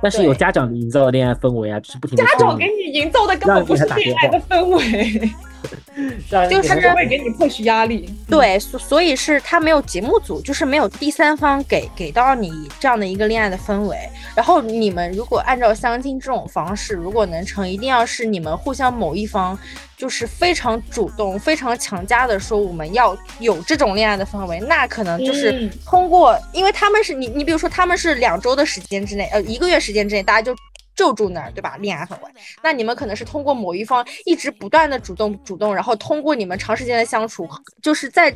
[0.03, 2.17] 但是有家长营造的恋爱氛围啊，就是不停。
[2.17, 5.31] 家长给你营造的根本不是恋爱的氛围。
[6.51, 13.97] 就是会给你 push 压力，对，所所以是他没有节目组，就是没有第三方给给到你这样的一个恋爱的氛围。
[14.35, 19.59] 然后你们如果按照相亲这种方式，如果能成，一定要是你们互相某一方
[19.97, 30.55] 就是非常主动、非常强加的说我们要有这种恋爱的氛围，那可能就是通过，因为他们是你你比如说他们是两周的时间之内，呃一个月时间之内，大家就
[30.97, 31.77] 皱住那儿，对吧？
[31.77, 32.31] 恋爱氛围。
[32.63, 37.49] 那你们可能是通过某一方一直不断的主动主动，然后通过你们长时间的相处，
[37.83, 38.35] 就是在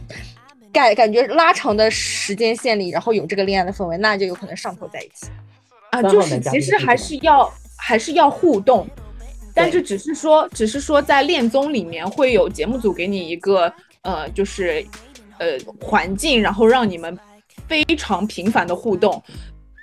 [0.70, 5.27] 感感觉拉长的时间线里，然后有这个恋爱的氛围，那就有可能上头在一起。
[5.90, 8.87] 啊，就是其实还是要还是要互动，
[9.55, 14.87] 但对是只是说只是说在恋综里面会有节目组给你一个呃就是
[15.38, 17.18] 呃环境，然后让你们
[17.66, 19.20] 非常频繁的互动。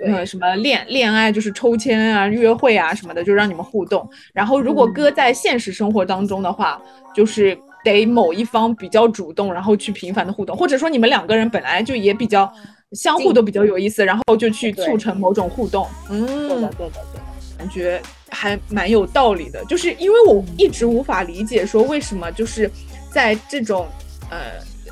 [0.06, 4.08] 呃，什么恋恋爱就是抽签啊、约会啊什么的，就让你们互动。
[4.34, 6.82] 然后，如果搁在现实生活当中的话，
[7.16, 12.52] 就是得某一方比较主动，然后去频繁的互动，或者说你们两个人本来就也比较
[12.92, 15.88] 相互都比较有意思，然后就去促成某种互动。
[16.10, 17.28] 嗯对的，嗯，对的，对的。
[17.58, 19.66] 感觉还蛮有道理的。
[19.66, 22.70] 就是因为我一直无法理解，说为什么就是
[23.12, 23.88] 在这种
[24.30, 24.38] 呃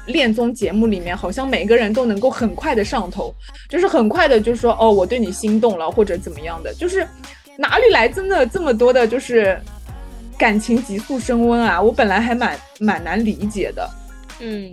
[0.06, 3.34] 恋综节目里面，好像每个人都能够很快的上头，
[3.70, 7.08] 就是很快的就说哦，我对你心动了，或者怎么样的，就是
[7.58, 9.60] 哪里来真的这么多的，就是
[10.38, 11.82] 感情急速升温啊？
[11.82, 13.90] 我本来还蛮蛮难理解的。
[14.40, 14.72] 嗯，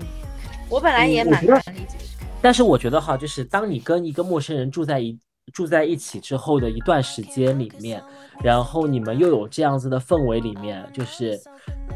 [0.68, 2.05] 我本来也蛮难理解的。
[2.40, 5.16] 但是我觉得哈，就是当你跟一个陌生人住在一
[5.52, 8.02] 住在一起之后的一段时间里面，
[8.42, 11.38] 然后你们又有这样子的氛围里面，就是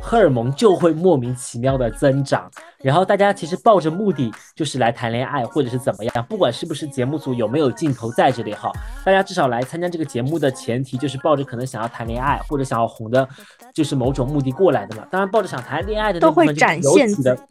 [0.00, 2.50] 荷尔蒙就会莫名其妙的增长。
[2.82, 8.70] 然后大家其实抱着目的就是来谈恋爱，或者是怎么样，不管是不是节目组有没有镜头在这里哈，
[9.04, 13.26] 大家至少来参加这个节目的前提就是抱着可能想要谈恋爱或者想要红的，
[13.72, 15.06] 就是某种目的过来的嘛。
[15.11, 17.42] 当然，抱着想谈恋爱的那都会部分就是展现尤其的自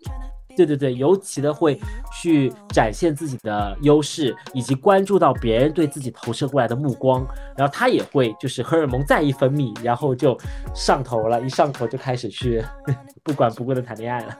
[0.55, 1.79] 对对对，尤其的会
[2.13, 7.25] 去展现自己的优势，以及关注到别人对自己投射过来的目光，
[7.57, 10.37] 然后他也会就是荷尔蒙再一分泌，然后就
[10.73, 12.63] 上头了，一上头就开始去
[13.23, 14.37] 不管不顾的谈恋爱了。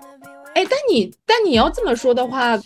[0.56, 2.58] 哎，但你但你要这么说的话，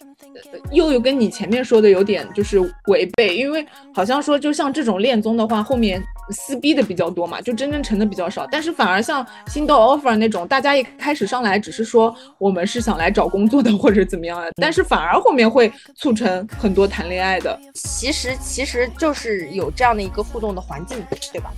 [0.72, 6.00] 又有跟你前面说的有点就是违背，因为好像说就像这种恋综的话，后面
[6.32, 8.48] 撕逼的比较多嘛，就真正成的比较少。
[8.52, 17.60] 但是反而像新到 offer 那种，大家一开始上来只是说我们是想来找工作的 或者怎么样的，但是反而后面会促成很多谈恋爱的。
[17.74, 20.98] 其实其实就是有这样的一个互动的环境，
[21.32, 21.52] 对吧？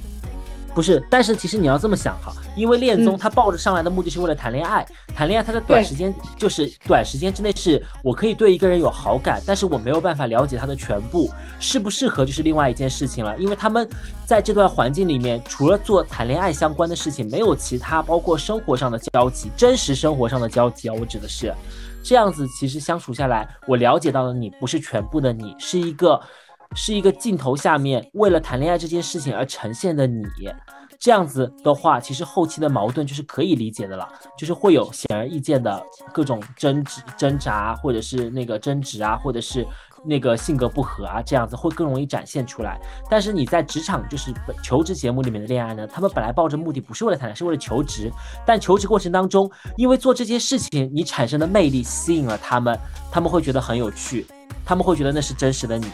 [0.74, 11.30] 不是，但是其实你要这么想哈，因为恋综他抱着上来的目的是为了谈恋爱，谈恋爱他在短时间就是短时间之内是我可以对一个人有好感，但是我没有办法了解他的全部，
[11.60, 13.88] 适不适合就是另外一件事情了，因为他们
[14.26, 21.54] 在这段环境里面，除了做谈恋爱相关的事情，没有其他包括生活上的交集，真实生活上的交集啊，我指的是。
[22.04, 26.20] 这样子，其实相处下来，我了解到的你不是全部的你，是一个
[26.76, 30.26] 是一个镜头下面为了谈恋爱这件事情而呈现的你。
[31.00, 34.08] 这样子的话，其实后期的矛盾就是可以理解的了，
[34.38, 39.66] 就是会有显而易见的各种争执、挣扎，或者是那个争执啊，或者是
[40.04, 42.80] 那个性格不合啊，这样子会更容易展现出来。
[43.10, 44.34] 但是你在职场就是
[44.64, 48.12] 求职节目里面的恋爱呢，他们本来抱着目的不是为了谈恋爱，是为了求职，
[48.46, 52.78] 但求职过程当中，因为做这件事情你产生的魅力吸引了他们，
[53.12, 54.26] 他们会觉得很有趣，
[54.66, 55.88] 他们会觉得那是真实的你。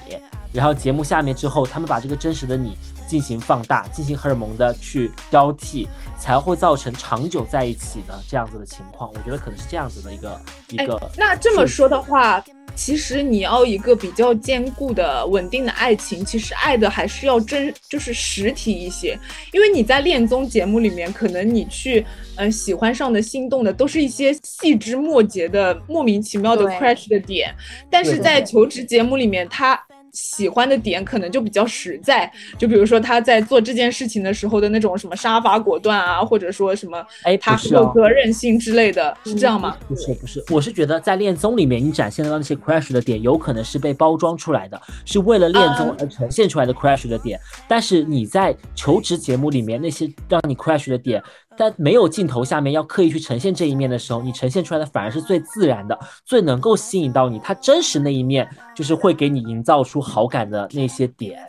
[0.54, 5.88] 然后节目下面之后，他们把这个真实的你进行放大，进行荷尔蒙的去交替，
[6.20, 9.10] 才会造成长久在一起的这样子的情况。
[9.14, 10.40] 我觉得可能是这样子的一个
[10.70, 12.44] 一哎个。，那这么说的话，
[12.76, 19.18] 其实你要一个比较坚固的、稳定的爱情，其实爱的还是要真，就是实体一些。
[19.52, 27.56] 因为你在恋综节目里面，可能你去呃喜欢上的、心动的，都是一些细枝末节的、莫名其妙的 crash 的点，
[27.90, 29.80] 但是在求职节目里面，他。
[30.18, 39.78] 喜欢的点可能就比较实在，就比如说他在做这件事情的时候的那种什么杀伐果断啊，或者说什么哎，他有责任心之类的，是这样吗？
[39.88, 47.40] 不是不是，我是觉得在恋综里面你展现到那些 crash 的点，有可能是被包装出来的，是为了恋综啊而呈现出来的 crash 的点。
[47.68, 51.22] 但是你在求职节目里面那些让你 crash 的点，
[51.58, 61.40] 在没有镜头下面要刻意去呈现这一面的时候，你呈现出来的反而是最自然的，最能够吸引到你，它真实那一面就是会给你营造出好感的那些点。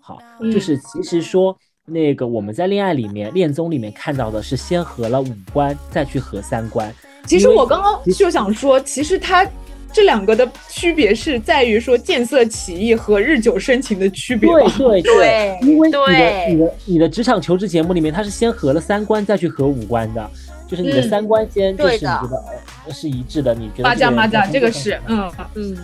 [0.00, 1.54] 好，嗯就是其实说。
[1.88, 6.92] 那个我们在恋爱里面、恋综里面看到的是先合了五官，再去合三观。
[7.26, 9.48] 其实我刚刚就想说，其实它
[9.96, 14.70] 这两个的区别是在于说见色起意和日久生情的区别吧。
[14.76, 20.30] 对对对因为你的对你的你的职场求职节目里面，它是先合了三观，再去合五官的，
[20.68, 22.44] 就是你的嗯三观先就是对的你觉得
[22.86, 25.32] 呃是一致的，你觉得马甲马甲，这个是嗯。
[25.54, 25.74] 嗯，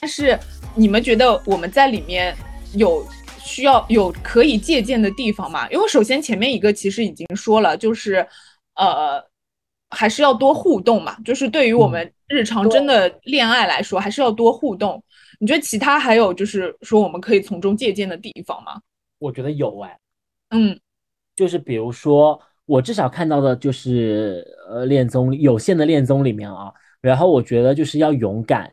[0.00, 0.38] 但是
[0.76, 2.32] 你们觉得我们在里面
[2.74, 3.04] 有
[3.42, 5.68] 需要有可以借鉴的地方吗？
[5.72, 8.24] 因为首先前面一个其实已经说了，就是
[8.76, 9.20] 呃
[9.90, 15.02] 还是要多互动嘛，就是对于我们日常真的恋爱来说，还是要多互动。
[15.38, 18.80] 你觉得其他还有就是说我们可以从中借鉴的地方吗？
[19.18, 19.98] 我觉得有哎，
[20.50, 20.78] 嗯
[21.34, 28.70] 就是比如说，我至少看到的就是呃恋综有限的恋综里面啊，然后我觉得就是要勇敢，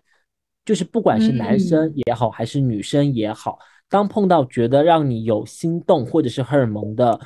[0.65, 3.57] 就是不管是男生也好，还是女生也好，
[3.89, 7.17] 当碰到觉得让你有心动或者是荷尔蒙的，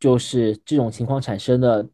[0.00, 1.86] 就是这种情况产生的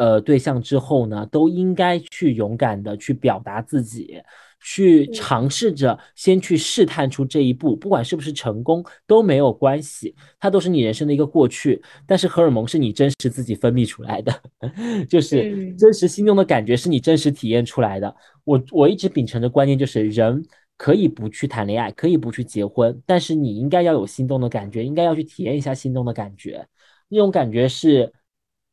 [0.00, 4.16] 呃对象之后呢，都应该去勇敢的去表达自己。
[4.62, 11.82] 去尝试着先去试探出这一步，不管是不是成功都没有关系，它都是你人生的一个过去。
[12.06, 14.42] 但是荷尔蒙是你真实自己分泌出来的，
[15.08, 18.14] 就是嗯真实心动的感觉是你真实体验出来的。
[18.44, 20.44] 我我一直秉承的观念就是，人
[20.76, 26.66] 可以不去谈恋爱，可以不去结婚，但是你应该要有心动的感觉，应该要去体验一下心动的感觉。
[27.08, 28.12] 那种感觉是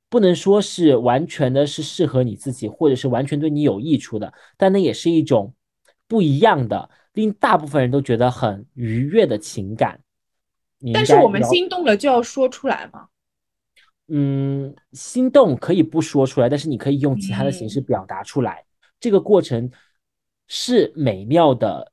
[0.09, 5.53] 不能说是完全的是适合你自己，或者是完全对你有益处的，但那也是一种
[6.07, 9.99] 不一样的，令大部分人都觉得很愉悦的情感。
[10.93, 13.07] 但是我们心动了就要说出来吗。
[14.07, 18.63] 嗯，心动可以不说出来，但是你可以用其他的形式表达出来。
[19.01, 19.69] 这个过程
[20.47, 21.91] 是美妙的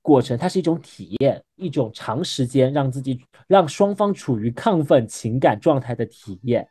[0.00, 6.68] 过程，它是一种体验，一种长时间让自己让双方处于亢奋情感状态的体验。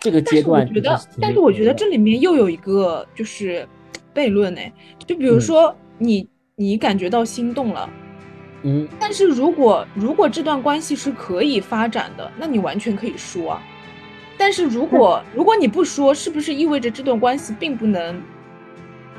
[0.00, 3.66] 这个但是我阶段觉得，但是我觉得这里面又有一个就是
[4.14, 4.60] 悖论呢，
[5.06, 7.90] 就比如嗯说你你感觉到心动了，
[8.62, 13.62] 嗯，但是如果如果这段关系是可以发展的，那你完全可以说啊。
[14.36, 18.22] 但是如果如果你不说，是不是意味着这段关系并不能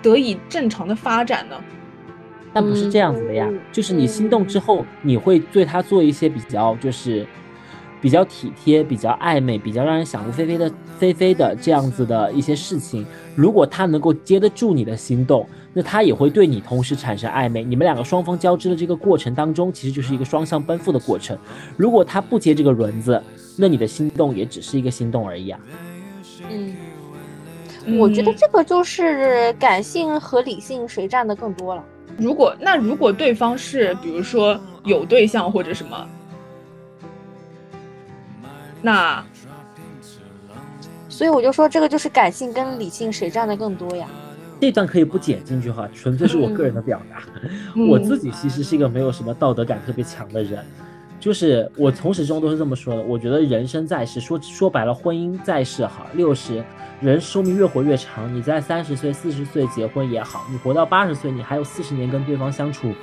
[0.01, 1.61] 得以正常的发展呢？
[2.53, 7.27] 但不是这样子的呀，就是你心动之后，你会对他做一些比较，就是
[8.01, 13.05] 比较体贴、比较暧昧、比较让人想入非非的非非的这样子的一些事情。
[13.35, 17.63] 如果他能够接得住你的心动，那他也会对你同时产生暧昧。
[17.63, 21.37] 你们两个双方交织的这个过程当中，其实就是一个双向奔赴的过程。
[21.77, 23.21] 如果他不接这个轮子，
[23.55, 25.59] 那你的心动也只是一个心动而已啊。
[26.49, 26.75] 嗯，
[27.99, 31.83] 我觉得嗯这个就是感性和理性谁占的更多了。
[32.17, 36.09] 如果那如果对方是比如说有对象或者什么，
[38.81, 39.23] 那
[41.07, 44.07] 所以我就说这个就是感性跟理性谁占的更多呀？
[44.61, 47.23] 这段可以不剪进去哈，纯粹是我个人的表达。
[47.75, 50.65] 嗯 我自己其实是一个没有什么道德感特别强的人，
[51.19, 53.01] 就是我从始至终都是这么说的。
[53.01, 56.63] 我觉得人生在世，说说白了，婚姻在世哈，六十
[57.01, 62.93] 人寿命越活越长，你在三十岁、四十岁结婚也好，你活到八十岁，你还有四十年跟对方相处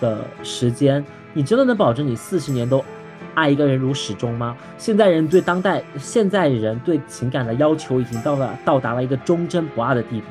[0.00, 1.04] 的时间，
[1.34, 2.82] 你真的能保证你四十年都
[3.34, 4.56] 爱一个人如始终吗？
[4.78, 10.26] 现在人对当代现在人对情感的要求已经到了到达了一个忠贞不二的地步。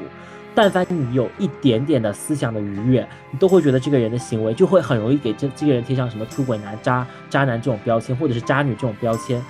[0.53, 9.41] 但凡你有一点点的思想的愉悦，你都会觉得这个人的行为就会很容易给这这个人贴上什么出轨男、渣渣男这种标签，或者是渣女这种标签。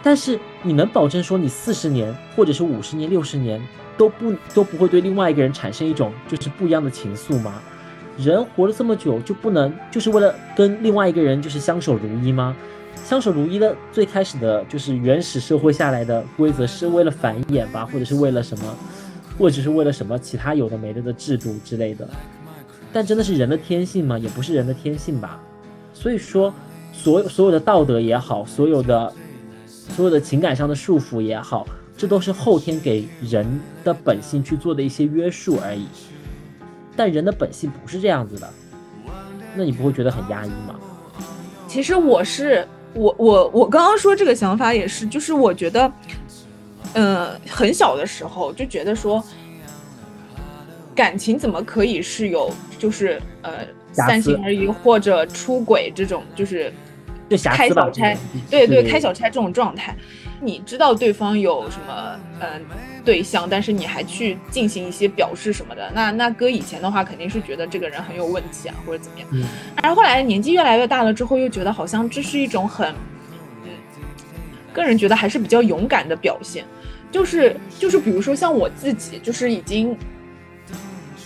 [0.00, 3.60] 但是你能保证说你四十年或者是五十年、六十年
[3.96, 7.60] 都不都不会对另外一个人产生一种就是不一样的情愫吗？
[8.18, 12.56] 人活了这么久就不能就是为了跟另外一个人就是相守如一吗？
[13.04, 18.76] 相守如一的最开始的就是原始社会下来的规则是为了繁衍吧，或者是为了什么？
[19.38, 22.06] 或者是为了什么其他有的没的的制度之类的，
[22.92, 24.18] 但真的是人的天性吗？
[24.18, 25.40] 也不是人的天性吧。
[25.94, 26.52] 所以说，
[26.92, 29.12] 所有所有的道德也好，所有的
[29.66, 35.86] 所有的情感上的束缚也好，这都是后天给人的本性去做的一些约束而已。
[37.02, 38.48] 但人的本性不是这样子的，
[39.56, 40.78] 那你不会觉得很压抑吗？
[41.66, 45.92] 其实我是我我我刚刚说这个想法也是，就是我觉得，
[46.92, 49.20] 呃，很小的时候就觉得说，
[50.94, 52.48] 感情怎么可以是有
[52.78, 56.72] 就是呃三心二意或者出轨这种就是
[57.42, 58.16] 开小差，
[58.48, 59.96] 对对，开小差这种状态，
[60.42, 62.60] 你知道对方有什么嗯、呃
[63.04, 69.28] 对象，但是你还去进行一些表示什么的，那那搁以前的话，肯定是觉得这个人很有问题啊，或者怎么样。
[69.32, 69.44] 嗯，
[69.82, 72.94] 然后后来年纪越来越大了之后，又觉得好像这是一种很，
[73.64, 73.70] 嗯，
[74.72, 76.64] 个人觉得还是比较勇敢的表现，
[77.10, 79.96] 就是就是比如说像我自己，就是已经，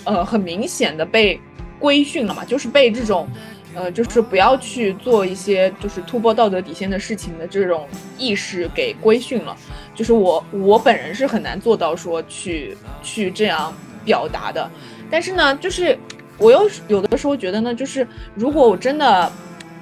[0.05, 1.39] 呃，很明显的被
[1.79, 3.29] 规训了嘛，就是被这种，
[3.77, 9.55] 呃，就是不要去做一些就是突破道德底线的事情的这种意识给规训了。
[9.95, 13.73] 就是我我本人是很难做到说去去这样
[14.05, 14.71] 表达的，
[15.11, 15.99] 但是呢，就是
[16.39, 19.31] 我又有的时候觉得呢，就是如果我真的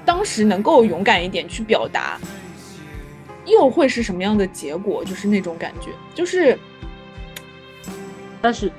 [0.04, 2.18] 当时能够勇敢一点去表达，
[3.46, 5.04] 又会是什么样的结果？
[5.04, 6.58] 就是那种感觉，就是
[8.40, 8.70] 但是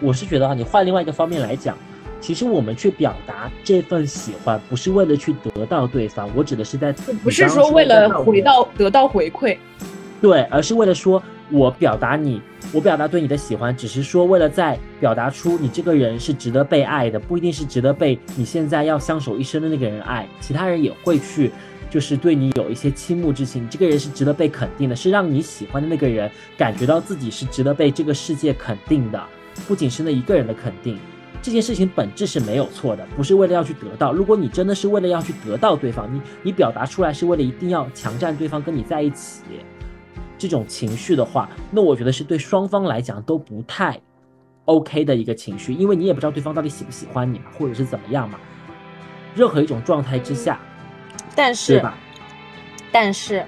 [0.00, 1.76] 我是觉得啊，你换另外一个方面来讲，
[2.20, 6.92] 其实我们去表达这份喜欢，不是为了去得到对方，我指的是在
[7.22, 9.56] 不是说为了回到得到回馈，
[10.20, 12.42] 对，而是为了说我表达你，
[12.72, 21.50] 我表达对你的喜欢，只是说为了在表达出你这个人是值得被爱的，不一定是值得被你现在要相守一生的那个人爱，其他人也会去。
[21.90, 29.18] 就是对你有一些倾慕之情，你这个人是值得被肯定的，是让你喜欢的那个人感觉到自己是值得被这个世界肯定的，
[29.66, 30.98] 不仅是那一个人的肯定。
[31.40, 34.12] 这件事情本质是没有错的，不是为了要去得到。
[34.12, 39.42] 如果你真的是为了要去得到对方，你你表达出来是为了一定要强占对方跟你在一起
[40.36, 43.98] 这种情绪的话，那我觉得是对双方来讲都不太
[44.66, 48.38] OK 的一个情绪，因为你也不知道对方到底喜不喜欢你嘛，或者是怎么样嘛。
[49.34, 50.60] 任何一种状态之下。
[51.34, 51.82] 但是，
[52.92, 53.44] 但是，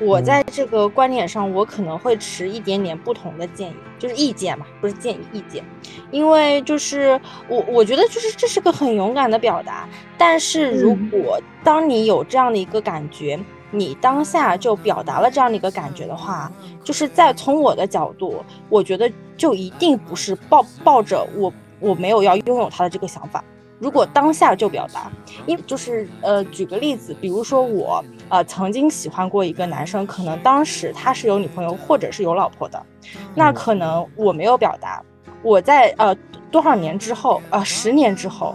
[0.00, 5.64] 我在这个观点上，我可能会持一点点不同的建议，就是意见嘛，不是建议，意见。
[6.10, 9.88] 因为就是我，我觉得就是这是个很勇敢的表达。
[10.16, 13.38] 但是如果当你有这样的一个感觉，
[13.70, 16.50] 你当下就表达了这样的一个感觉的话，
[16.84, 23.42] 就是在从我的角度，我觉得就一定不是抱抱着我我没有要拥有他的这个想法。
[23.78, 25.10] 如果当下就表达，
[25.46, 32.82] 因就是呃，举个例子，比如说我呃曾经喜欢过一个男生，可能当时他是有女朋友或者是有老婆的，
[33.36, 35.00] 那可能我没有表达，
[35.42, 36.12] 我在呃
[36.50, 38.52] 多少年之后，呃十年之后，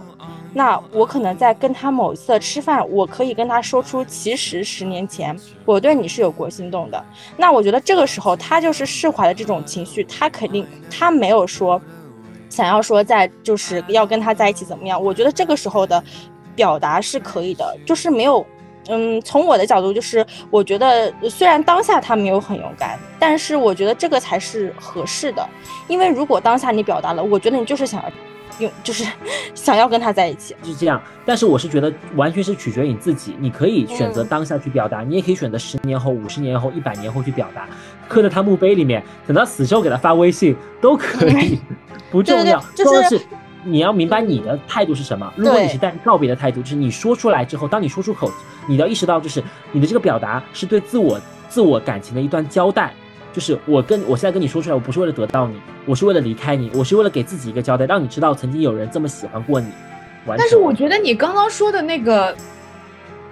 [0.52, 7.02] 那我可能在跟他某一次吃饭，我可以跟他说出，其实十年前我对你是有过心动的，
[7.38, 11.80] 那我觉得这个时候他就是释怀了这种情绪，他肯定他没有说。
[12.48, 15.02] 想要说在就是要跟他在一起怎么样？
[15.02, 16.02] 我觉得这个时候的
[16.54, 18.46] 表达是可以的，就是没有，
[18.88, 25.48] 嗯，从我的角度就是我觉得虽然当下他没有很勇敢，但是我觉得这个才是合适的，
[25.88, 28.10] 因为如果当下你表达了，我觉得你就是想要
[28.60, 29.04] 用，就是
[29.52, 31.02] 想要跟他在一起，是这样。
[31.26, 37.66] 但是我是觉得完全是取决于你自己，你可以选择当下去表达，你也可以选择十年后、五十年后、一百年后去表达，
[38.06, 41.58] 刻在他墓碑里面，等到死之后给他发微信都可以。
[42.14, 43.20] 不重要，重要是
[43.64, 45.32] 你要明白你的态度是什么。
[45.34, 48.30] 如果你是带着告别的态度，就是你说出来之后，当你说出口，
[48.68, 49.42] 你要意识到，就是
[49.72, 52.94] 你的这个表达是对自我、自我感情的一段交代。
[53.32, 55.56] 就是我跟我现在跟你说出来，我不是为了得到你，
[55.86, 59.66] 我是为了离开你，我是为了给自己一个交代，让你知道曾经有人这么喜欢过你。
[60.38, 62.32] 但是我觉得你刚刚说的那个。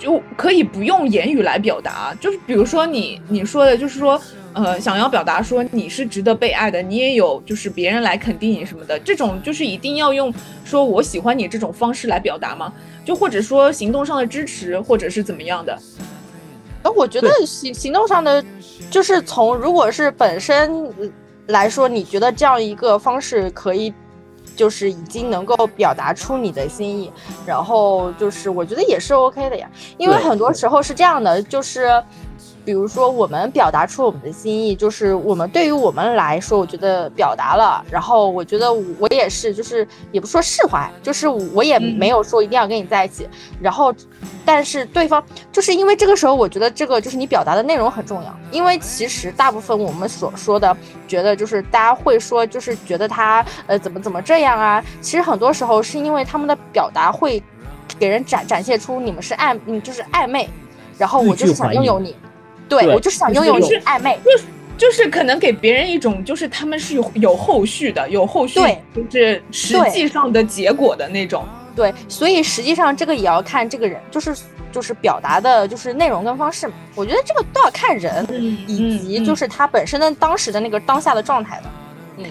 [0.02, 4.20] 就可以不用言语来表达，就是比如说你你说的，就是说，
[4.52, 10.34] 呃，想要表达说你是值得被爱的，你也有就是别人来肯定你什么的，这种就是一定要用
[10.64, 12.72] 说我喜欢你这种方式来表达吗？
[13.04, 15.78] 就或者说行动上的支持，或者是怎么样的？
[16.82, 18.44] 呃，我觉得行行动上的，
[18.90, 20.92] 就是从如果是本身
[21.46, 23.94] 来说，你觉得这样一个方式可以。
[24.56, 27.12] 就是已经能够表达出你的心意，
[27.46, 32.02] 然后就是我觉得也是 OK 的呀，因为很多时候是这样的，就是。
[32.64, 37.84] 比如说，我们表达出我们的心意，就是我们对于我们来说，我觉得表达了。
[37.90, 43.28] 然后我觉得我也是，就是也不说释怀，就是我也没有说一定要跟你在一起。
[43.60, 43.92] 然后，
[44.44, 48.34] 但是对方就是因为这个时候，我觉得这个就是你表达的内容很重要。
[48.50, 50.76] 因为其实大部分我们所说的，
[51.08, 54.84] 觉得就是大家会说，就是觉得他呃怎么怎么这样啊。
[55.00, 57.42] 其实很多时候是因为他们的表达会
[57.98, 60.48] 给人展展现出你们是暧嗯就是暧昧，
[60.96, 62.14] 然后我就是想拥有你。
[62.80, 64.44] 对，我就是想拥有你暧昧，就是
[64.78, 71.44] 就是可能给别人一种就是他们是有有后续的，有后续，对，就是实际上的结果的那种。
[71.74, 74.36] 对，所以实际上这个也要看这个人，就是
[74.70, 76.70] 就是表达的，就是内容跟方式。
[76.94, 78.26] 我觉得这个都要看人，
[78.66, 81.70] 以及就是他本身的当时的那个当下的状态的。
[82.18, 82.26] 嗯，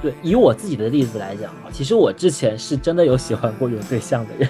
[0.00, 4.48] 对，以我自己的例子来讲啊，其实我之前是真的有喜欢过有对象的人。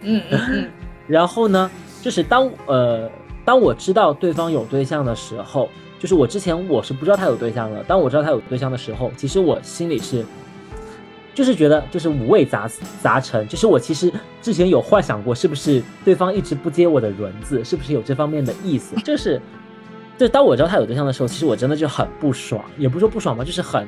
[0.00, 0.70] 嗯嗯。
[1.06, 1.70] 然后呢，
[2.00, 3.10] 就是当呃。
[3.44, 5.68] 当我知道对方有对象的时候，
[5.98, 7.82] 就是我之前我是不知道他有对象的。
[7.84, 10.24] 当我知道他有对象的时候，其实我心里是，
[11.34, 12.68] 就是觉得就是五味杂
[13.02, 13.46] 杂陈。
[13.46, 18.96] 就是我其实之前有幻想过，是不是对方一直不接我的轮子，是不是有这方面的意思？
[19.02, 19.40] 就是，
[20.16, 23.86] 就当我知道他有对象的时候，其实我真的就很不爽，也不是说不爽吧，就是很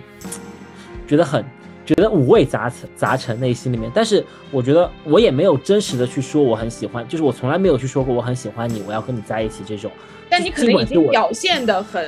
[1.06, 1.44] 觉得很。
[1.86, 9.90] 觉得五味杂陈，杂陈内心里面，但是我觉得我也没有真实的去说我很喜欢，就是我从来没有去说过我很喜欢你，我要跟你在一起这种。
[10.28, 12.04] 但你可能已经表现的很，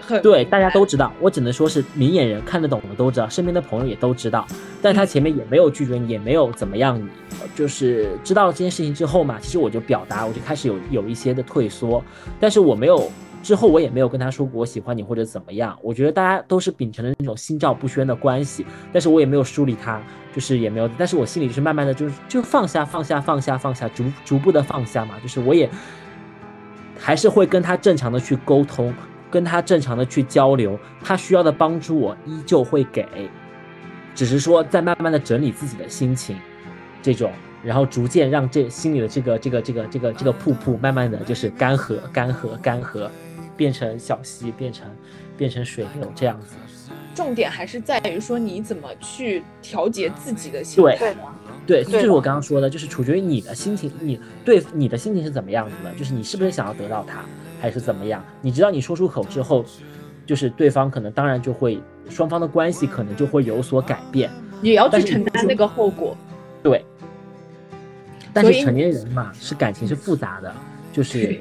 [0.00, 4.46] 很对，大家都知道，我只能说是明眼人看得懂的都知道，身边的朋友也都知道，
[4.80, 7.08] 但他前面也没有拒绝你，也没有怎么样你，
[7.56, 12.02] 就是知道了这件事情之后嘛，其实我就表达，我就开始有有一些的退缩，
[12.38, 13.10] 但是我没有。
[13.42, 20.00] 之后我也没有跟他说过我喜欢你或者怎么样，我觉得大家都是秉承着那种心照不宣的关系，但是我也没有疏离他，
[20.34, 25.70] 就是也没有，但是我心里就是慢慢的就是就放下放下放下放下，逐逐步的放下嘛，就是我也
[26.98, 28.92] 还是会跟他正常的去沟通，
[29.30, 33.06] 跟他正常的去交流，他需要的帮助我依旧会给，
[34.14, 36.36] 只是说在慢慢的整理自己的心情，
[37.00, 37.30] 这种，
[37.62, 43.08] 然后逐渐让这心里的这个这个这个这个这个瀑布慢慢的就是干涸干涸干涸，
[43.58, 44.86] 变成小溪，变成
[45.36, 46.56] 变成水流这样子。
[47.14, 50.96] 重点还是在于说你怎么去调节自己的心态。
[51.66, 57.24] 对，对就是我刚刚说的，就是取决于你的心情，你对你的心情是怎么样子的，就是你是不是想要得到他，
[57.60, 58.24] 还是怎么样？
[58.40, 59.64] 你知道你说出口之后，
[60.24, 64.30] 就是对方可能当然就会双方的关系可能就会有所改变，
[64.62, 66.16] 也要去承担那个后果。
[66.62, 66.84] 对。
[68.32, 70.54] 但是成年人嘛，是感情是复杂的，
[70.92, 71.40] 就是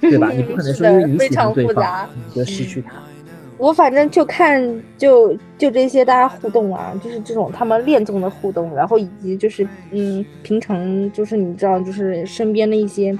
[0.00, 0.30] 对对吧？
[0.30, 2.92] 你不可能是的说因为你喜非常欢对方复杂，你就失去他。
[3.56, 4.62] 我反正就看
[4.96, 13.18] 就就这些大家互动啊，就是这种他们恋综的互动，然后以及就是嗯，平常就是你知道，就是身边的一些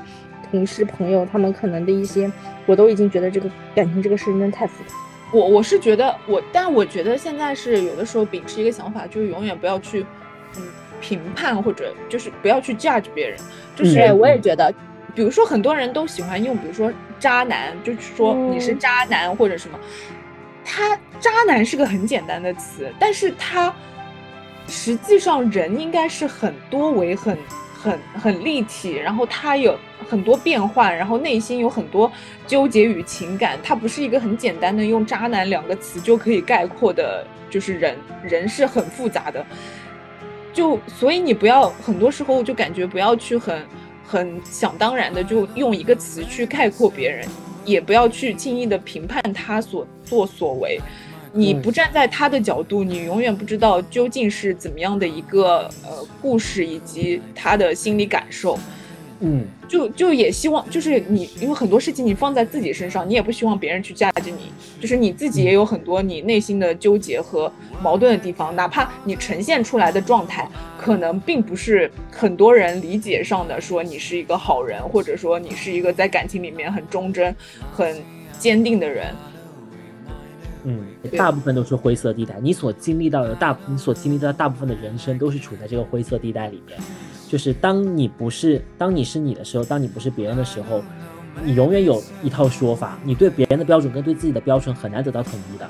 [0.49, 2.31] 同事朋友，他们可能的一些，
[2.67, 4.95] 我都已经觉得这个感情这个事情真的太复杂。
[5.33, 10.07] 我我是觉得我，但我觉得现在是有的时候秉持一个想法，就是永远不要去
[10.57, 10.63] 嗯
[11.01, 13.37] 评判或者就是不要去 judge 别人，
[13.75, 14.73] 就是、对，我也觉得，
[15.19, 19.77] 比如说很多人都喜欢用，比如说渣男，就是说你是嗯渣男或者什么。
[20.65, 23.75] 他渣男是个很简单的词，但是他
[24.69, 27.37] 实际上人应该是很多维、很
[27.75, 29.77] 很很立体，然后他有
[30.09, 32.09] 很多变换，然后内心有很多
[32.47, 39.45] 纠结与情感，他不是一个很简单的用渣男两个词就可以概括的，就是人人是很复杂的。
[40.53, 43.67] 就所以你不要很多时候就感觉不要去很
[44.11, 47.29] 很想当然的就用一个词去概括别人，
[47.67, 50.81] 也不要去轻易的评判他所作所为。
[51.31, 58.59] 你嗯不站在他的角度，你永远不知道究竟是怎么样的一个呃故事以及他的心理感受。
[59.21, 67.53] 嗯，就就也希望，就是你，因为很多事情你放在自己身上，你也不希望别人去架着你，就是你自己也有很多你内心的纠结和
[67.83, 70.49] 矛盾的地方，哪怕你呈现出来的状态，
[70.79, 77.35] 可能并不是很多人理解上的说你是一个好人，或者说你是一个在感情里面很忠贞、
[77.73, 77.97] 很
[78.39, 79.07] 坚定的人。
[80.63, 82.37] 嗯，大部分都是灰色地带。
[82.41, 86.79] 你所经历到的大，你所经历到的大部分的人生都是处在这个灰色地带里面。
[87.29, 90.83] 就是当你不是，当你是你的时候，当你不是别人的时候，
[91.45, 95.69] 你永远有一套说法，你对别人的标准跟对自己的标准很难得到统一的。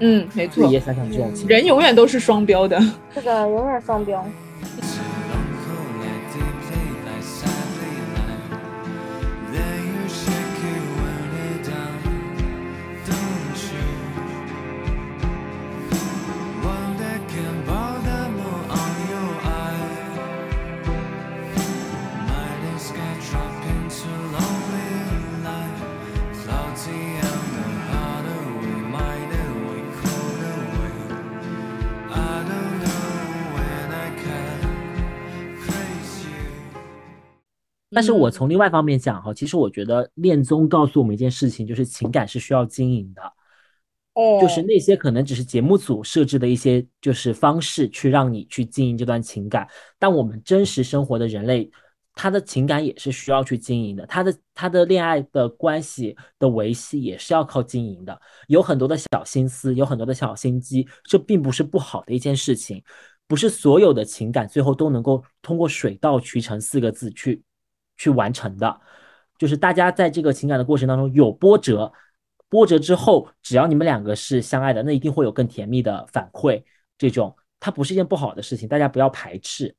[0.00, 1.48] 嗯，没错所以，也想想这种情况。
[1.48, 2.78] 人永远都是双标的。
[3.14, 4.24] 是的永远双标。
[37.92, 43.22] 但是我嗯从另外方面讲哈，其实我觉得恋综告诉我们一件事情，就是情感是需要经营的。
[44.14, 49.66] 哦就是那些可能只是节目组设置的一些就是方式，去让你去经营这段情感。
[49.98, 51.70] 但我们真实生活的人类，
[52.14, 62.82] 他的情感也是需要去经营的，他的他的恋爱的关系的维系也是要靠经营的，有很多的小心思，有很多的小心机，这并不是不好的一件事情。
[63.28, 67.40] 不是所有的情感最后都能够通过水到渠成四个字去
[68.00, 68.80] 去完成的，
[69.38, 71.92] 就是大家在这个情感的过程当中有波折，
[72.48, 76.62] 波折之后，只要你们两个是相爱的，那一定会有更甜蜜的反馈。
[76.96, 79.76] 这种它不是一件不好的事情，大家不要排斥。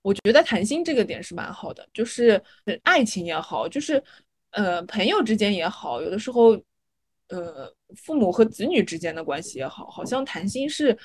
[0.00, 2.40] 我觉得谈心这个点是蛮好的，就是
[2.84, 4.00] 爱情也好，就是
[4.52, 6.52] 呃朋友之间也好，有的时候
[7.30, 10.96] 呃父母和子女之间的关系也好，好像谈心是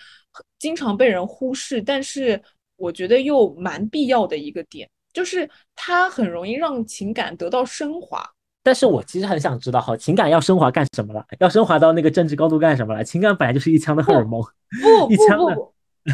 [0.59, 2.39] 经常被人忽视，但是
[2.75, 8.23] 我觉得又蛮必要的一个点，就是它很容易让情感得到升华。
[8.61, 11.25] 但是我其实很想知道，哈，情感要升华干什么了？
[11.39, 13.03] 要升华到那个政治高度干什么了？
[13.03, 14.39] 情感本来就是一腔的荷尔蒙，
[14.83, 15.53] 不不 一腔的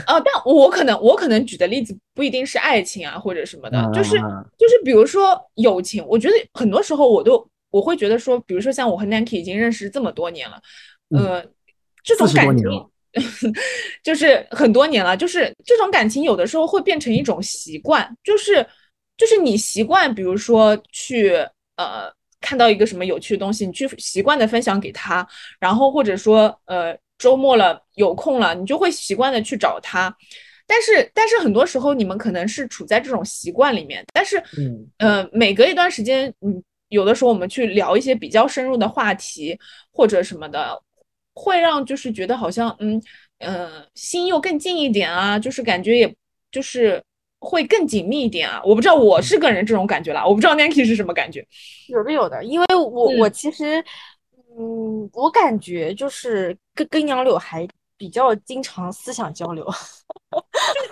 [0.06, 10.62] 啊，但我可能我可能举的例子不一定是爱情啊或者什么的，就是啊就是比如说友情，我觉得很多时候我都我会觉得说，比如说像我和 Nanki 已经认识这么多年了，
[11.18, 11.44] 呃，
[12.02, 12.66] 这种感情
[14.04, 18.66] 就是很多年了，就是这种感情有的时候会变成一种习惯，就是
[19.18, 21.34] 就是你习惯，比如说去
[21.76, 22.12] 呃
[22.42, 25.26] 看到一个什么有趣的东西，你去习惯的分享给他，
[25.60, 30.14] 然后或者说呃周末了有空了，你就会习惯的去找他。
[30.66, 39.60] 但是但是很多时候你们可能是处在这种习惯里面，但是嗯呃，每隔一段时间，嗯，有的时候我们去聊一些比较深入的话题
[39.92, 40.82] 或者什么的，
[41.34, 43.02] 会让就是觉得好像嗯
[43.40, 46.16] 呃心又更近一点啊，就是感觉也
[46.50, 47.04] 就是
[47.44, 48.62] 会更紧密一点啊。
[48.64, 51.46] 我不知道我是个人这种感觉啦，我不知道 Nancy 是什么感觉。
[51.90, 53.84] 有的有的，因为我、嗯我其实，
[54.58, 57.68] 嗯，我感觉就是跟跟杨柳还
[57.98, 59.64] 比较经常思想交流。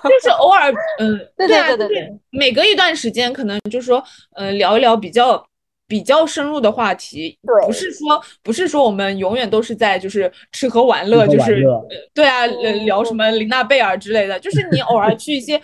[0.03, 4.03] 就是偶尔， 嗯，对对对对对每隔一段时间，可能就是说，
[4.35, 5.43] 呃，聊一聊比较
[5.87, 15.59] 比较深入的话题，对不是说不是说我们永远都是在就是吃喝玩乐，就是呃对啊，呃聊什么琳娜贝尔之类的，就是你偶尔去一些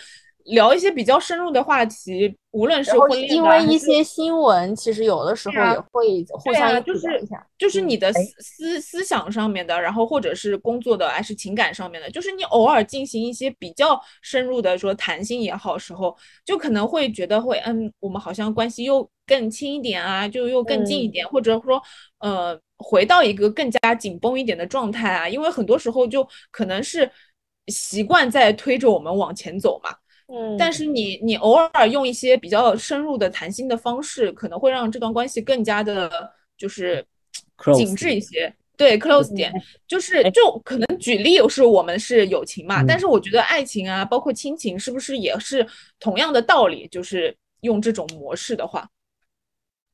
[0.48, 7.08] 聊一些比较深入的话题，无论是婚恋因为一些新闻，其实有的时候也会互相一就是。
[7.58, 21.82] 就是你的思思思想上面的，然后或者是工作的，还是情感上面的，就是你偶尔进行一些比较深入的说谈心也好时候，就可能会觉得会嗯，我们好像关系又更亲一点啊，就又更近一嗯点，或者说
[22.20, 27.10] 呃回到一个更加紧绷一点的状态啊，因为很多时候就可能是
[27.68, 29.90] 习惯在推着我们往前走嘛。
[30.28, 36.12] 嗯，但是你你偶尔用一些比较深入的谈心的方式，可能会让这段关系更加的，
[36.58, 37.06] 就是
[37.76, 38.54] 紧致一些。
[38.76, 39.52] 对，close 点，
[39.88, 40.30] 就是哎。
[40.30, 42.86] 就可能举例是我们是友情嘛，嗯。
[42.86, 45.66] 但是我觉得爱情啊，包括亲情，是不是也是
[46.00, 46.88] 同样的道理？
[46.90, 48.88] 就是用这种模式的话，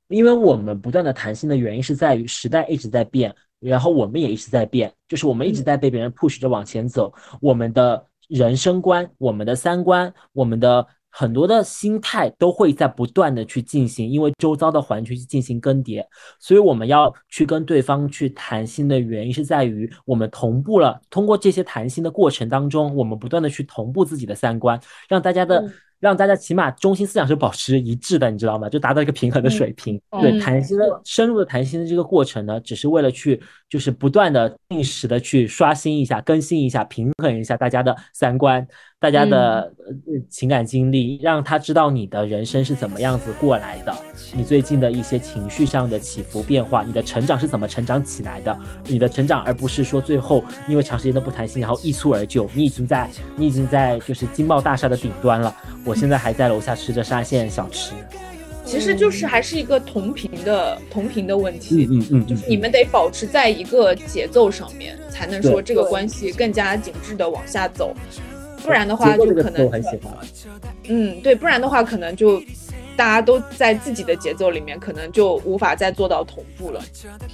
[0.10, 5.64] 因为我们不断的谈心的原因是在于时代一直在变，然后我们也一直在变，就是我们一直嗯。
[5.64, 16.04] 在被别人 push 着往前走，我们的人生观、我们的三观、我们的很多的心态都会在不断的去进行，因为周遭的环境去进行更迭，
[16.40, 25.64] 所以我们要去跟对方去谈心的原因是在于我们同步了，通过这些谈心的过程当中，我们不断的去同步自己的三观，让大家的。
[26.04, 28.68] 让大家起码中心思想是保持一致的，你知道吗？
[28.68, 29.98] 就达到一个平衡的水平。
[30.20, 38.68] 对，嗯谈心的深入的谈心的这个过程呢，只是为了去就是不断的定时的去刷新一下、更新一下、平衡一下大家的三观、
[39.00, 39.94] 大家的、呃
[40.30, 43.96] 情感经历，让他知道你的人生是怎么样子过来的，
[44.36, 57.92] 你最近的一些情绪上的起伏变化，你的成长是怎么成长起来的，你的成长，而不是说最后因为长时间的不谈心，然后一蹴而就，你已经在你已经在就是金茂大厦的顶端了，我现在还在楼下吃着沙县小吃。
[58.66, 61.86] 其实就是还是一个同频的同频的问题。
[61.92, 67.94] 嗯嗯嗯，就是你们得保持在一个节奏上面，才能说这个关系更加紧致的往下走，
[68.64, 69.70] 不然的话就可能。
[70.88, 72.42] 嗯，对，不然的话可能就
[72.96, 76.82] 大家都在自己的节奏里面，可能就无法再做到同步了。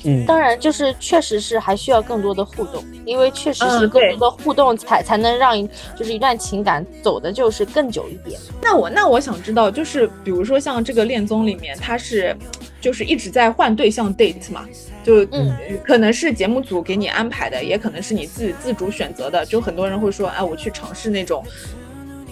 [0.06, 5.56] 嗯，当然，就是确实是还需要更多的互动，因为确实是更多的互动才才能让
[5.96, 8.40] 就是一段情感走的就是更久一点。
[8.62, 12.36] 那我那我想知道，就是比如说像这个恋综里面，它是
[12.80, 14.66] 就是一直在换对象 date 嘛，
[15.04, 15.54] 就嗯
[15.84, 19.46] 可能是节目组给你安排的，也可能是你自己自主选择的。
[19.46, 21.44] 就很多人会说，哎，我去尝试那种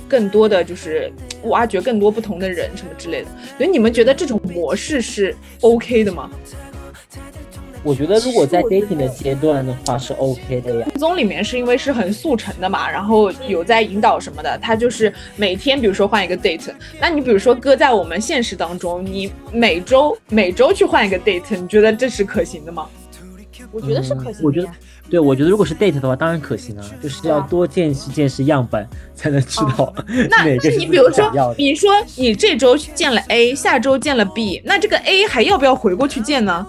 [0.08, 1.12] 更多的就是
[1.43, 3.28] 挖掘更多不同的人什么之类的。
[3.58, 6.30] 所以你们觉得这种模式是 OK 的吗？
[7.84, 10.86] 我觉得如果在 dating 的阶段的话是 OK 的呀。
[10.88, 22.89] 恋综里面是因为是很速成的嘛，然后有在引导什么的，他就是每天比如说换一个 date，那你比如说搁在我们现实当中，你每周每周去换一个 date，你觉得这是可行的吗？
[23.72, 24.39] 我觉得是可行的呀。
[24.41, 24.68] 嗯我觉得，
[25.10, 28.86] 对我觉得如果是 date 的话，当然可行啊，就是要多见识见识样本，
[29.16, 29.93] 才能知道
[30.30, 31.32] 那 那你比如说。
[31.58, 36.66] 你说你这周见了 A，下周见了 B，那这个 A 还要不要回过去见呢？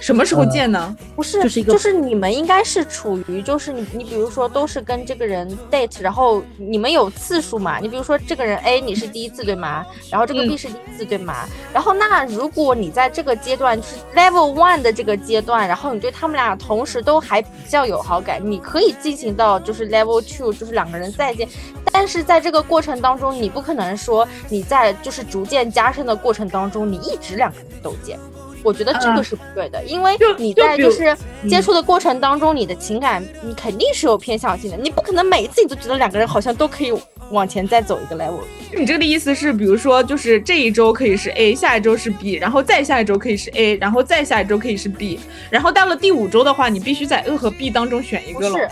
[0.00, 0.96] 什么时候见呢？
[1.14, 7.78] 不是，就是一个就是你们应该是处于就是你你比如说都是跟这个人 date，然后你们有次数嘛？
[7.78, 9.84] 你比如说这个人 A 你是第一次对吗？
[10.10, 11.46] 然后这个嗯 B 是第一次对吗？
[11.72, 21.46] 然后那如果你在这个阶段就是 level one 的这个阶段，然后你对他们俩同时都还比较有好感，你可以进行到就是 level two，就是两个人再见。
[21.92, 28.18] 但是在这个过程当中，你不可能说你在就是逐渐加深的过程当中，你一直两个人都见。
[28.62, 36.92] 我觉得这啊个是不对的，因为你在就是嗯接触的过程当中，你的情感你肯定是有偏向性的，你不可能每一次你都觉得两个人好像都可以
[37.30, 38.40] 往前再走一个 level。
[38.76, 45.18] 你这个的意思是，比如说就是这一周可以是 A，下一周是 B，然后再下一周可以是 A，然后再下一周可以是 B，
[45.50, 48.52] 然后到了第五周的话，你必须在 A 和 B 当中选一个了。
[48.52, 48.68] 不是，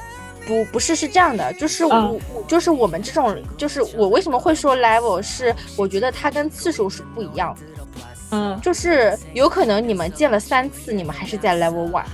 [0.47, 7.78] 不不是是这样的，就是我、嗯我就是我们这种，就是我为什么会说 level 是，我觉得它跟次数是不一样的，
[8.31, 12.05] 嗯就是有可能你们见了三次，你们还是在 level one，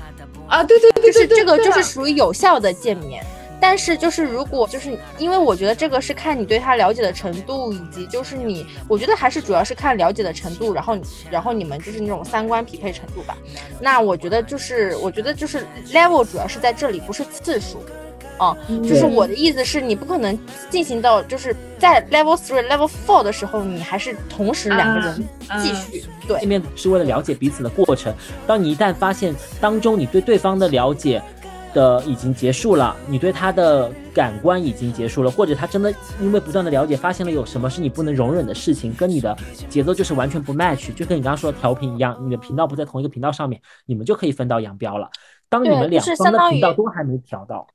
[0.46, 3.24] 啊，对对对就是对对，这个就是属于有效的见面。
[3.60, 10.98] 但是就是如果就是因为我觉得这个是看你对他了解的程度，以及就是你，我觉得还是主要是看了解的程度，然后
[11.30, 13.34] 然后你们就是那种三观匹配程度吧。
[13.80, 17.82] 那我觉得就是我觉得就是 level 主要是在这里，不是次数。
[18.38, 28.14] 啊、就是我的意思是你不可能进行到就是在 level three、level four 的时候，你还是同时两个人啊继续、对见面是为了了解彼此的过程。
[28.46, 31.22] 当你一旦发现当中你对对方的了解
[31.72, 39.36] 的已经结束了，你对他的感官已经结束了，或者他真的因为不断的了解，发现了有什么是你不能容忍的事情，跟你的
[39.68, 45.08] 节奏就是完全不 match，就跟你刚刚说的调频一样，你的频道不在同一个频道上面，你们就可以分道扬镳了。
[45.48, 47.66] 当你们两就是方的频道都还没调到，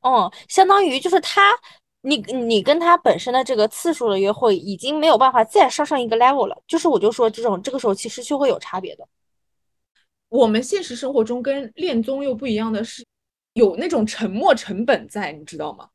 [0.00, 1.56] 嗯，相当于就是他，
[2.02, 6.62] 你你跟他本身的这个次数的约会已经没有办法再上上一个 level 了。
[6.66, 9.06] 就是我就说这种这个时候其实就会有差别的。
[10.28, 13.04] 我们现实生活中跟恋综又不一样的是，
[13.54, 15.88] 有那种沉没成本在，你知道吗？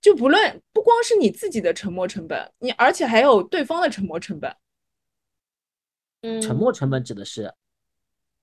[0.00, 4.52] 就不论不光是你自己的沉没成本，你而且还有对方的沉没成本，
[6.22, 7.54] 嗯，沉没成本指的是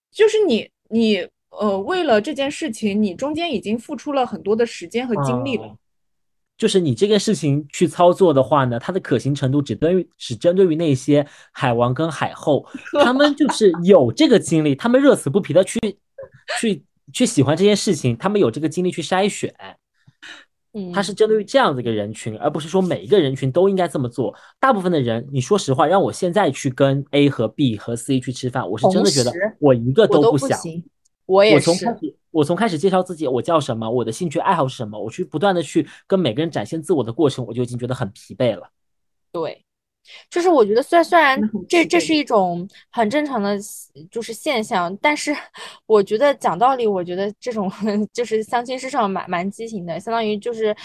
[0.10, 5.64] 就是你你呃为了这件事情，你中间已经付出了很多的时间和精力了。
[5.64, 5.78] 哦
[6.60, 12.66] 就是你这件事情去操作的话呢，它的可行程度只针于只针对于那些海王跟海后，
[13.02, 15.80] 他们就是有这个精力，他们乐此不疲的去
[16.60, 16.84] 去
[17.14, 19.56] 去喜欢这件事情，他们有这个精力去筛选，
[20.76, 24.36] 嗯，它是针对于这样的一个人群，而不是说每一个人群都应该这么做。
[24.60, 30.60] 大部分的人，你说实话，让我现在去跟 A 和 B 和 C 去吃饭，我是真的觉得我一个都不想。
[31.30, 31.86] 行，我也我从是。
[31.86, 38.70] 开始，我从开始介绍自己，我叫什么，我的兴趣爱好是什么，我去不断的去跟每个人展现自我的过程，我就已经觉得很疲惫了。
[39.32, 39.64] 对，
[40.30, 43.58] 就是我觉得虽然虽然这这是一种很正常的
[44.10, 45.36] 就是现象，但是
[45.86, 47.72] 我觉得讲道理，我觉得这种
[48.12, 50.76] 就是相亲市场蛮蛮畸形的，相当于就是，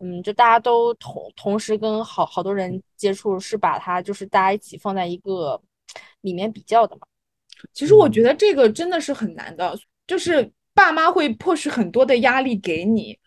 [0.00, 5.60] 嗯，就大家都同同时跟好好多人接触，是把它就是大家一起放在一个
[6.22, 7.02] 里面比较的嘛。
[7.72, 9.78] 其实我觉得这个真的是很难的，
[10.12, 13.18] 就是爸妈会迫使很多的压力给你，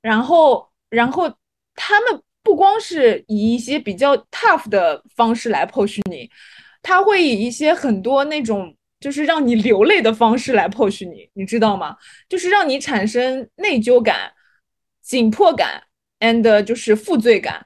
[0.00, 1.32] 然后然后
[1.76, 6.28] 他们不光是以一些比较 tough 的方式来迫使你，
[6.82, 11.96] 他会以一些很多那种就是让你流泪的方式来迫使你，你知道吗？
[12.28, 14.32] 就是让你产生内疚感、
[15.00, 15.84] 紧迫感
[16.18, 17.64] and 就是负罪感，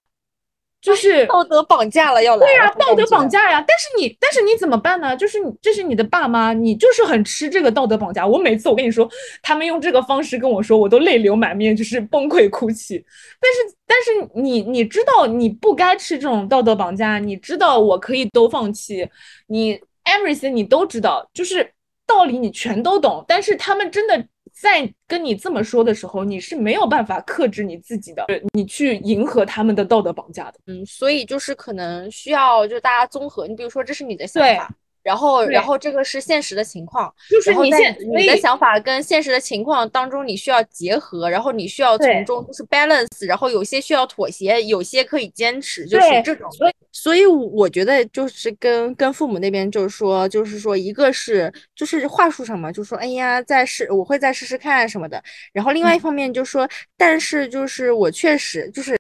[0.87, 3.41] 就是道德绑架了要来对呀、了道德绑架。
[3.41, 3.65] 架呀！
[3.67, 5.17] 但是你，但是你怎么办呢？
[5.17, 8.25] 就是你，这是你的爸妈，你就是很吃这个道德绑架。
[8.25, 9.09] 我每次我跟你说，
[9.43, 13.05] 他们用这个方式跟我说，我都泪流满面，就是崩溃哭泣。
[13.41, 19.09] 但是，但是你你知道你不该吃这种道德绑架，你知道我可以都放弃，
[19.49, 21.69] 你 everything 你都知道，就是
[22.07, 23.25] 道理你全都懂。
[23.27, 24.25] 但是他们真的
[24.59, 30.59] 在跟你这么说的时候，你是没有办法克制你自己的，你去迎合他们的道德绑架的。
[30.67, 46.51] 嗯，所以就是可能需要就大家综合，你比如说这是你的想对法，然后然后这个是现实的情况，就是你然后在现你的想法跟现实的情况当中，你需要结合，然后你需要从中就是 balance，然后有些需要妥协，有些可以坚持，就是这种。
[46.53, 55.23] 所以所以我觉得就是跟跟父母那边就是说，就是说一个是就是话术上嘛，就说哎呀再试，我会再试试看什么的。
[55.53, 58.97] 然后另外一方面就是说，但是就是我确实就是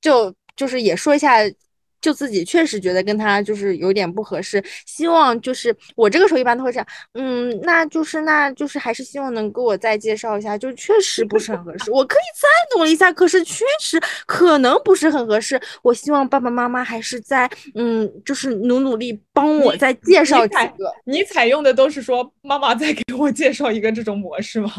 [0.00, 1.38] 就就是也说一下。
[2.06, 20.94] 就自己确实觉得跟他就是有点不合适，希望就是我这个时候一般都会这样，嗯，那就是那就是还是希望能给我再介绍一下，就确实不是很合适，我可以再努力一下，可是确实可能不是很合适，我希望爸爸妈妈还是在嗯，就是努努力帮我再介绍几采个。
[21.04, 24.70] 你采用的都是说妈妈再给我介绍一个这种模式吗？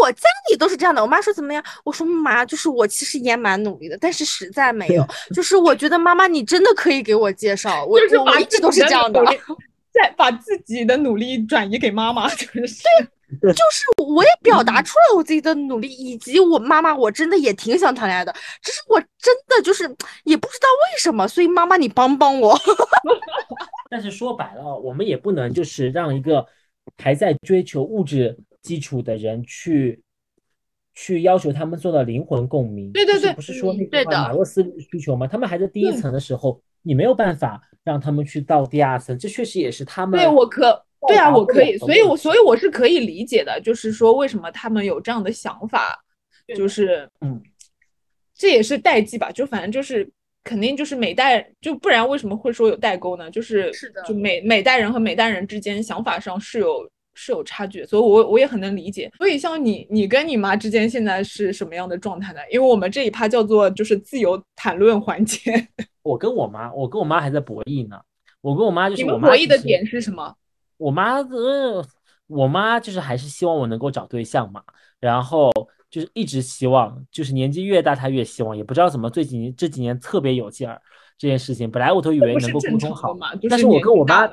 [0.00, 1.62] 我我家里都是这样的，我妈说怎么样？
[1.84, 5.06] 我说妈，就是我其实也蛮努力的，但是实在没有。
[5.32, 9.30] 就是我觉得妈妈你真的可以给我介绍，我就是我我一直都是这样的努。
[9.30, 9.38] 力，
[9.94, 12.56] 再把自己的努力转移给妈妈， 就是
[13.40, 19.84] 就是我也表达出了我自己的努力，以及我妈妈，我真的也挺想谈恋爱的，只是我真的就是
[20.24, 22.58] 也不知道为什么，所以妈妈你帮帮我。
[23.88, 26.46] 但是说白了，我们也不能就是让一个
[27.02, 30.02] 还在追求物质基础的人去
[30.94, 32.92] 去要求他们做到灵魂共鸣。
[32.92, 34.12] 对对对就是不是说嗯那个对的。
[34.12, 35.26] 马洛斯需求吗？
[35.26, 45.98] 他们还在第一层的时候，你没有办法让他们去到第二层，这确实也是他们对我可对啊，我可以，所以我所以我是可以理解的，就是说为什么他们有这样的想法，
[46.54, 47.42] 就是嗯，
[48.36, 50.08] 这也是代际吧，就反正就是
[50.44, 53.30] 肯定就是每代就不然为什么会说有代沟呢？
[53.30, 54.02] 就是是的。
[54.02, 59.10] 就每每代人和每代人之间想法上是有是有差距，所以我我也很能理解。
[59.18, 62.40] 所以像你，你跟你妈之间现在是什么样的状态呢？
[62.50, 65.68] 因为我们这一趴叫做就是自由谈论环节，
[66.02, 68.00] 我跟我妈，我跟我妈还在博弈呢。
[68.40, 70.34] 我跟我妈就是我妈们博弈的点是什么？
[70.76, 71.84] 我妈呃，
[72.26, 74.62] 我妈就是还是希望我能够找对象嘛，
[74.98, 75.52] 然后
[75.88, 80.80] 就是一直希望，就是年纪越大她越希望，也不知道怎么最几年这几年特别有劲儿
[81.16, 81.70] 这件事情。
[81.70, 83.32] 本来我都以为能够沟通好，嘛？
[83.36, 84.28] 就但是我跟我妈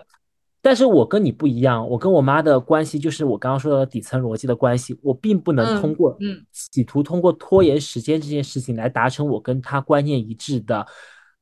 [0.62, 10.86] 但是我跟你不一样，我跟我妈的关系就是我刚刚说到的底层逻辑的关系，我并不能通嗯过嗯企图通过拖延时间这件事情来达成我跟她观念一致的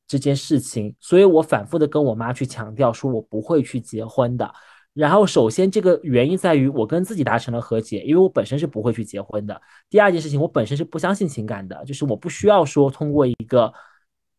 [0.06, 4.50] 这件事情，所以我反复的跟我妈去强调说我不会去结婚的。
[4.94, 9.60] 然后，首先这个原因在于我跟自己达成了和解，因为我本身是不会去结婚的。
[9.88, 13.72] 第二件事情，我本身是不相信情感的，就是我不需要说通过一个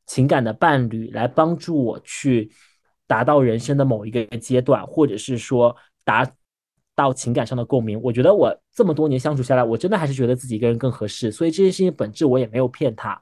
[0.06, 2.52] 情感的伴侣来帮助我去
[3.10, 6.32] 达到人生的某一个阶段，或者是说达
[6.94, 8.00] 到情感上的共鸣。
[8.04, 13.20] 我觉得我这么多年相处下来，我真的还是觉得自己一个人更合适，所以这件事情本质我也没有骗他。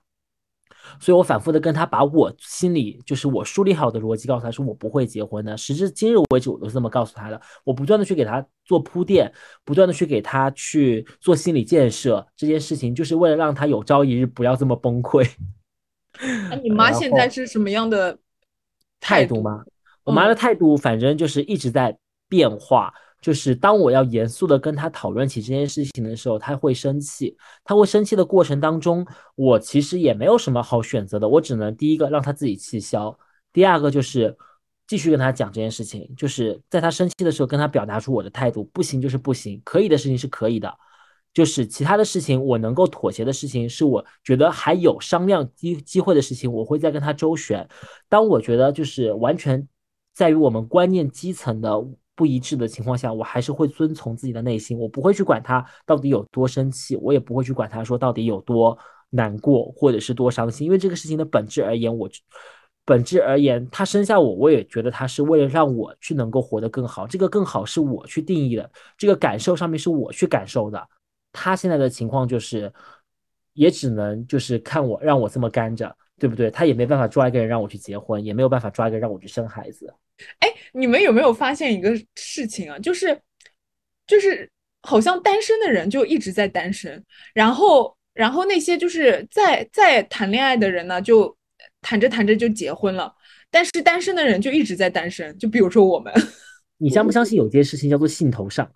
[0.99, 7.41] 所以我反复的跟他把我心里就是我梳理好的逻辑告诉他说我不会结婚的，时至今日为止我都是这么告诉他的。
[7.63, 9.31] 我不断的去给他做铺垫，
[9.63, 15.25] 不断的去给他去做心理建设，这件事情就是为了让他有朝一日不要这么崩溃。
[16.49, 18.19] 那 你妈现在是什么样的度？
[18.99, 19.63] 态度吗？
[20.07, 21.95] 我妈的态度反正就是一直在
[22.27, 22.93] 变化。
[23.19, 27.35] 就是当我要严肃的跟她讨论起这件事情的时候，她会生气。
[27.63, 29.05] 她会生气的过程当中，
[29.35, 33.17] 我其实也没有什么好选择的，我只能第一个让她自己气消，
[33.51, 34.37] 第二个就是
[34.85, 40.71] 继续跟她讲这件事情，就是在她生气的时候跟她表达出我的态度，不行就是不行，可以的事情是可以的。
[41.33, 47.67] 就是其他的事情，我能够妥协的事情，是我觉得还有商量机机会的事情，我会再跟他周旋。
[48.07, 49.67] 当我觉得就是完全
[50.18, 51.80] 在于我们观念基层的
[52.15, 58.76] 不一致的情况下，我还是会遵从自己的内心，我不会去管他到底有多生气，我也不会去管他说到底有多
[59.11, 62.09] 难过或者是多伤心，因为这个事情的本质而言，我
[62.84, 70.84] 本质而言，他生下我，我也觉得他是为了让我去能够活得更好，这个更好是我去定义的，这个感受上面是我去感受的。
[71.32, 72.74] 他现在的情况就是，
[73.53, 76.49] 也只能就是看我让我这么干着，对不对？
[76.49, 79.93] 他也没办法抓一个人让我去结婚，也没有办法抓一个人让我去生孩子。
[80.39, 82.80] 哎，你们有没有发现一个事情啊？
[82.80, 83.20] 就是
[84.05, 84.49] 就是
[84.82, 87.03] 好像单身的人就一直在单身，
[87.34, 91.36] 然后然后那些就是在在谈恋爱的人呢，就
[91.82, 93.13] 谈着谈着就结婚了，
[93.51, 95.38] 但是单身的人就一直在单身。
[95.38, 96.13] 就比如说我们，
[96.78, 98.72] 你相不相信有件事情叫做兴头上？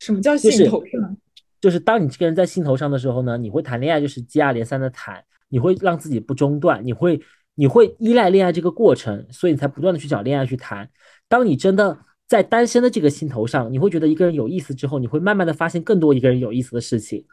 [0.00, 1.16] 什么叫就是兴头上？
[1.60, 7.20] 就是当你这个人在兴头上的时候呢，你会谈恋爱，就是接二连三的谈，你会让自己不中断，你会
[7.58, 10.88] 你会依赖恋爱这个过程，所以你才不断的去找恋爱去谈。
[11.28, 11.98] 当你真的
[12.28, 17.24] 在单身的这个兴头上，你会觉得一个人有意思之后，你会慢慢的发现更多一个人有意思的事情，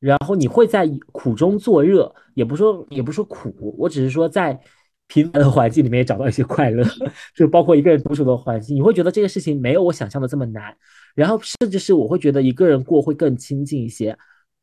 [0.00, 4.58] 然后你会在苦中作乐，也不说也不说苦，我只是说在
[5.06, 6.82] 平凡的环境里面也找到一些快乐，
[7.36, 10.74] 就包括一个人独处的环境，你会觉得这个事情没有我想象的这么难。
[11.14, 14.16] 然后甚至是我会觉得一个人过会更亲近一些，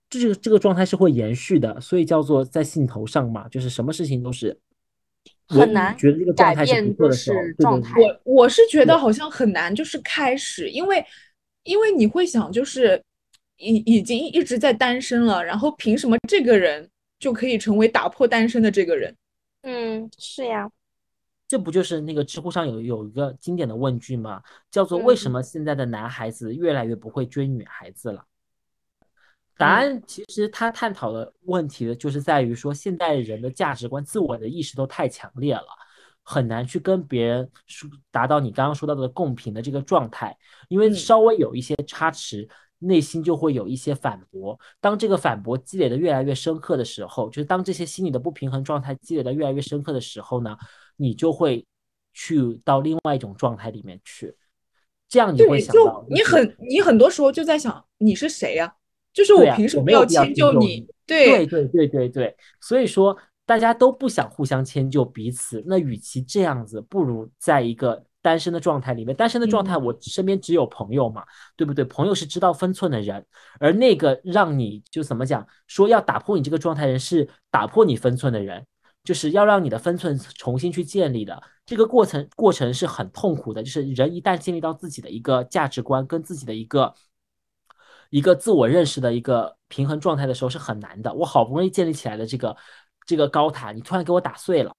[0.10, 4.58] 这个这个状态是会延续的，所以叫做在兴头上嘛，就是什么事情都是
[5.47, 11.05] 很难觉得这个状改态是变就不错的时候，是对对对状态我我是觉得好像很难，就是开始，因为
[11.63, 13.01] 因为你会想，就是
[13.57, 16.89] 已已经一直在单身了，然后凭什么这个人
[17.19, 19.15] 就可以成为打破单身的这个人？
[19.61, 20.69] 嗯，是呀，
[21.47, 24.41] 这不就是那个知乎上有有一个经典的问句吗？
[24.69, 28.23] 叫做为什嗯么现在的男孩子越来越不会追女孩子了？
[29.58, 29.76] 答嗯。
[29.76, 35.68] 案其实他探讨的问题的就是在于说，现代人的价值观、自我的意识都太强烈了，
[36.24, 40.38] 很难去跟别人说达到你刚刚说到的共频的这个状态，
[40.68, 40.95] 因为嗯。
[40.95, 42.47] 稍微有一些差池，
[42.80, 44.60] 内心就会有一些反驳。
[44.82, 50.58] 当这个反驳积累的越来越深刻的时候，就是当这些心理的不平衡状态积累的越来越深刻的时候呢，
[50.97, 51.66] 你就会
[52.14, 54.36] 去到另外一种状态里面去，
[55.08, 58.76] 这样你会，就想到，你很你很多时候就在想你是谁呀、
[59.16, 60.86] 就是我凭什么要迁就你？
[61.07, 71.24] 对对对对对对，所以说大家都不想互相迁就彼此，那与其这样子，不如在一个单身的状态里面，单身的状态，嗯我身边只有朋友嘛，
[71.55, 71.86] 对不对？
[71.86, 73.24] 朋友是知道分寸的人，
[73.59, 78.66] 而那个让你就怎么讲，说要打破你这个状态的人是打破你分寸的人，
[79.03, 81.41] 就是要让你的分寸重新去建立的。
[81.68, 86.93] 这个过程过程是很痛苦的，就是人一旦建立到自己的一个价值观跟自己的一个
[88.16, 91.13] 一个自我认识的一个平衡状态的时候是很难的。
[91.13, 92.55] 我好不容易建立起来的这个
[93.05, 94.74] 这个高塔，你突然给我打碎了，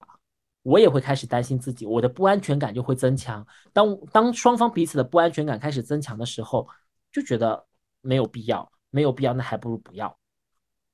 [0.63, 3.45] 我也会开始担心自己，我的不安全感就会增强。
[3.71, 6.67] 当当双方彼此的不安全感开始增强的时候，
[7.11, 7.63] 就觉得
[8.01, 10.17] 没有必要，没有必要，那还不如不要。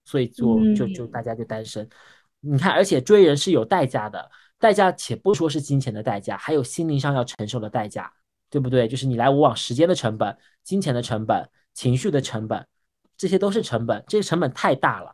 [0.03, 1.87] 所以就就就嗯大家就单身。
[2.41, 4.29] 你看，而且追人是有代价的，
[4.59, 8.11] 代价且不说是金钱的代价，还有心灵上要承受的代价，
[8.49, 8.85] 对不对？
[8.85, 12.65] 就是你来我往，时间的成本、金钱的成本、情绪的成本，
[13.17, 15.13] 这些都是成本，这些成本太大了。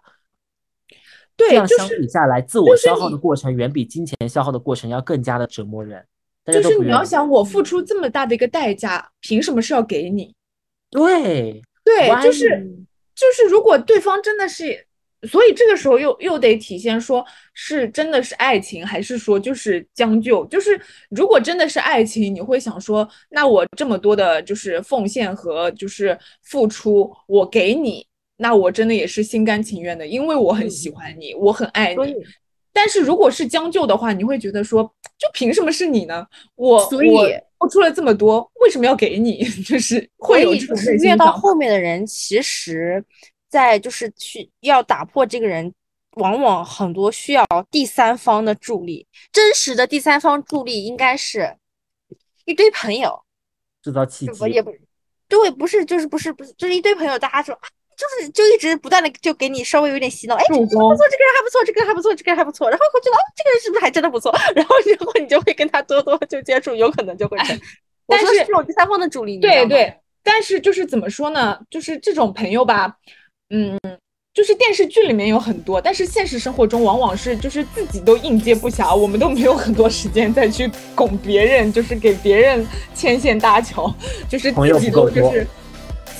[1.38, 6.06] 这对，样相就是比下来，自我消耗的过程远比金钱消耗的过程要更加的折磨人。
[6.46, 6.90] 就是你。
[6.90, 10.36] 要想，我付出这么大的一个代价，凭什么是要给你？
[10.90, 12.50] 对，对，就是
[13.16, 14.88] 就是，如果对方真的是，
[15.28, 20.46] 所以这个时候又又得体现说是真的是爱情，还是说就是将就？
[20.46, 28.06] 就是如果真的是爱情，你会想说，那我这么多的就是奉献和就是付出，我给你，
[28.38, 32.16] 那我真的也是心甘情愿的，因为我很喜欢你，我很爱你。
[32.72, 34.84] 但是如果是将就的话，你会觉得说，
[35.18, 36.26] 就凭什么是你呢？
[36.56, 37.28] 我所以我
[37.60, 39.44] 付出了这么多，为什么要给你？
[39.68, 43.04] 就是会有这种所以就是越到后面的人，其实，
[43.50, 45.74] 在就是去要打破这个人，
[46.12, 49.06] 往往很多需要第三方的助力。
[49.32, 51.58] 真实的第三方助力应该是
[52.46, 53.22] 一堆朋友，
[53.84, 54.72] 制造契机也，不
[55.28, 57.54] 对，不是就是不是不是，就是一堆朋友，大家说。
[57.56, 57.68] 啊
[58.00, 64.32] 就是就一直不断的就给你稍微有点洗脑，哎，这个人还不错，这个人还不错，这个人还不错，这个人还不错，然后会觉得哦，这个人是不是还真的不错？
[64.56, 67.38] 然后然后你就会跟他多多就接触，有可能就会
[68.08, 69.94] 但是说这种第三方的助力，对对，
[70.24, 71.60] 但是就是怎么说呢？
[71.70, 72.96] 就是这种朋友吧，
[73.52, 73.78] 嗯，
[74.34, 83.92] 就是电视剧里面有很多，但是现实生活中往往是就是自己都应接不暇，我们都没有很多时间再去拱别人，就是给别人牵线搭桥，
[84.30, 85.48] 就是自己都就是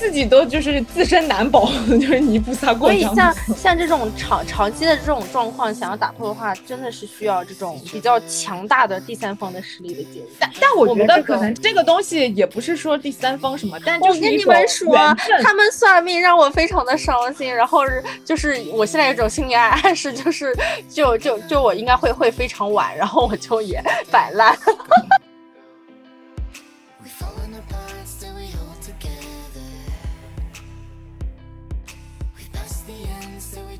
[0.00, 3.34] 自己都就是自身难保， 就是泥菩萨过江所以像。
[3.54, 10.26] 像这种长长期的这种状况，想要打破的话，真的是需要这种比较强大的第三方的实力的介入。
[10.38, 14.96] 但但我觉得可能这个东西也不是说第三方什么，但就我跟你们说，
[15.42, 17.82] 他们算命让我非常的伤心，然后
[18.24, 20.56] 就是我现在有种心理暗示，就是
[20.88, 24.56] 就就就我应该会会非常晚，然后我就也摆烂。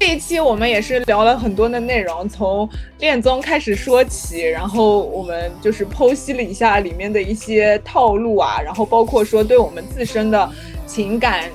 [0.00, 2.66] 这一期我们也是聊了很多的内容，从
[3.00, 10.50] 恋综开始说起，然后我们就是剖析了一下里面的一些套路啊，然后包括说对我们自身的
[10.86, 11.50] 情感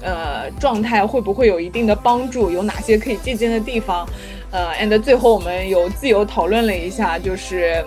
[0.00, 4.08] 呃状态会不会有一定的帮助，有哪些可以借鉴的地方，
[4.50, 7.84] 呃，and 最后我们有自由讨论了一下，就是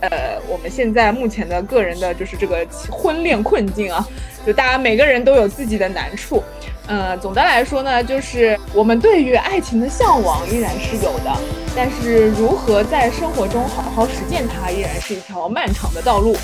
[0.00, 4.06] 呃我们现在目前的个人的就是这个婚恋困境啊，
[4.46, 6.42] 就大家每个人都有自己的难处。
[6.86, 11.30] 呃，总的来说呢，就是我们对于爱情的向往依然是有的，
[11.76, 16.34] 但是如何在生活中好好实践它，依然是一条漫长的道路！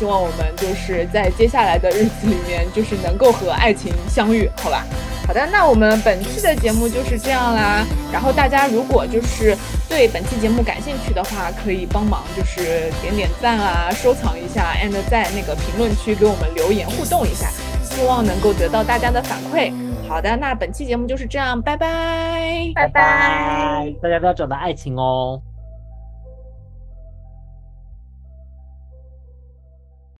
[0.00, 4.86] 希望我们就是在接下来的日子里面，就是能够和爱情相遇，好吧？
[5.26, 7.84] 好的，那我们本期的节目就是这样啦。
[8.10, 9.54] 然后大家如果就是
[9.90, 17.50] 对本期节目感兴趣的话，可以帮忙就是点点赞啊，收藏一下，and 在那个评论区给我们留言互动一下。
[17.84, 19.70] 希望能够得到大家的反馈。
[20.08, 23.92] 好的，那本期节目就是这样，拜拜，拜拜。
[24.00, 25.42] 大家都要找到爱情哦。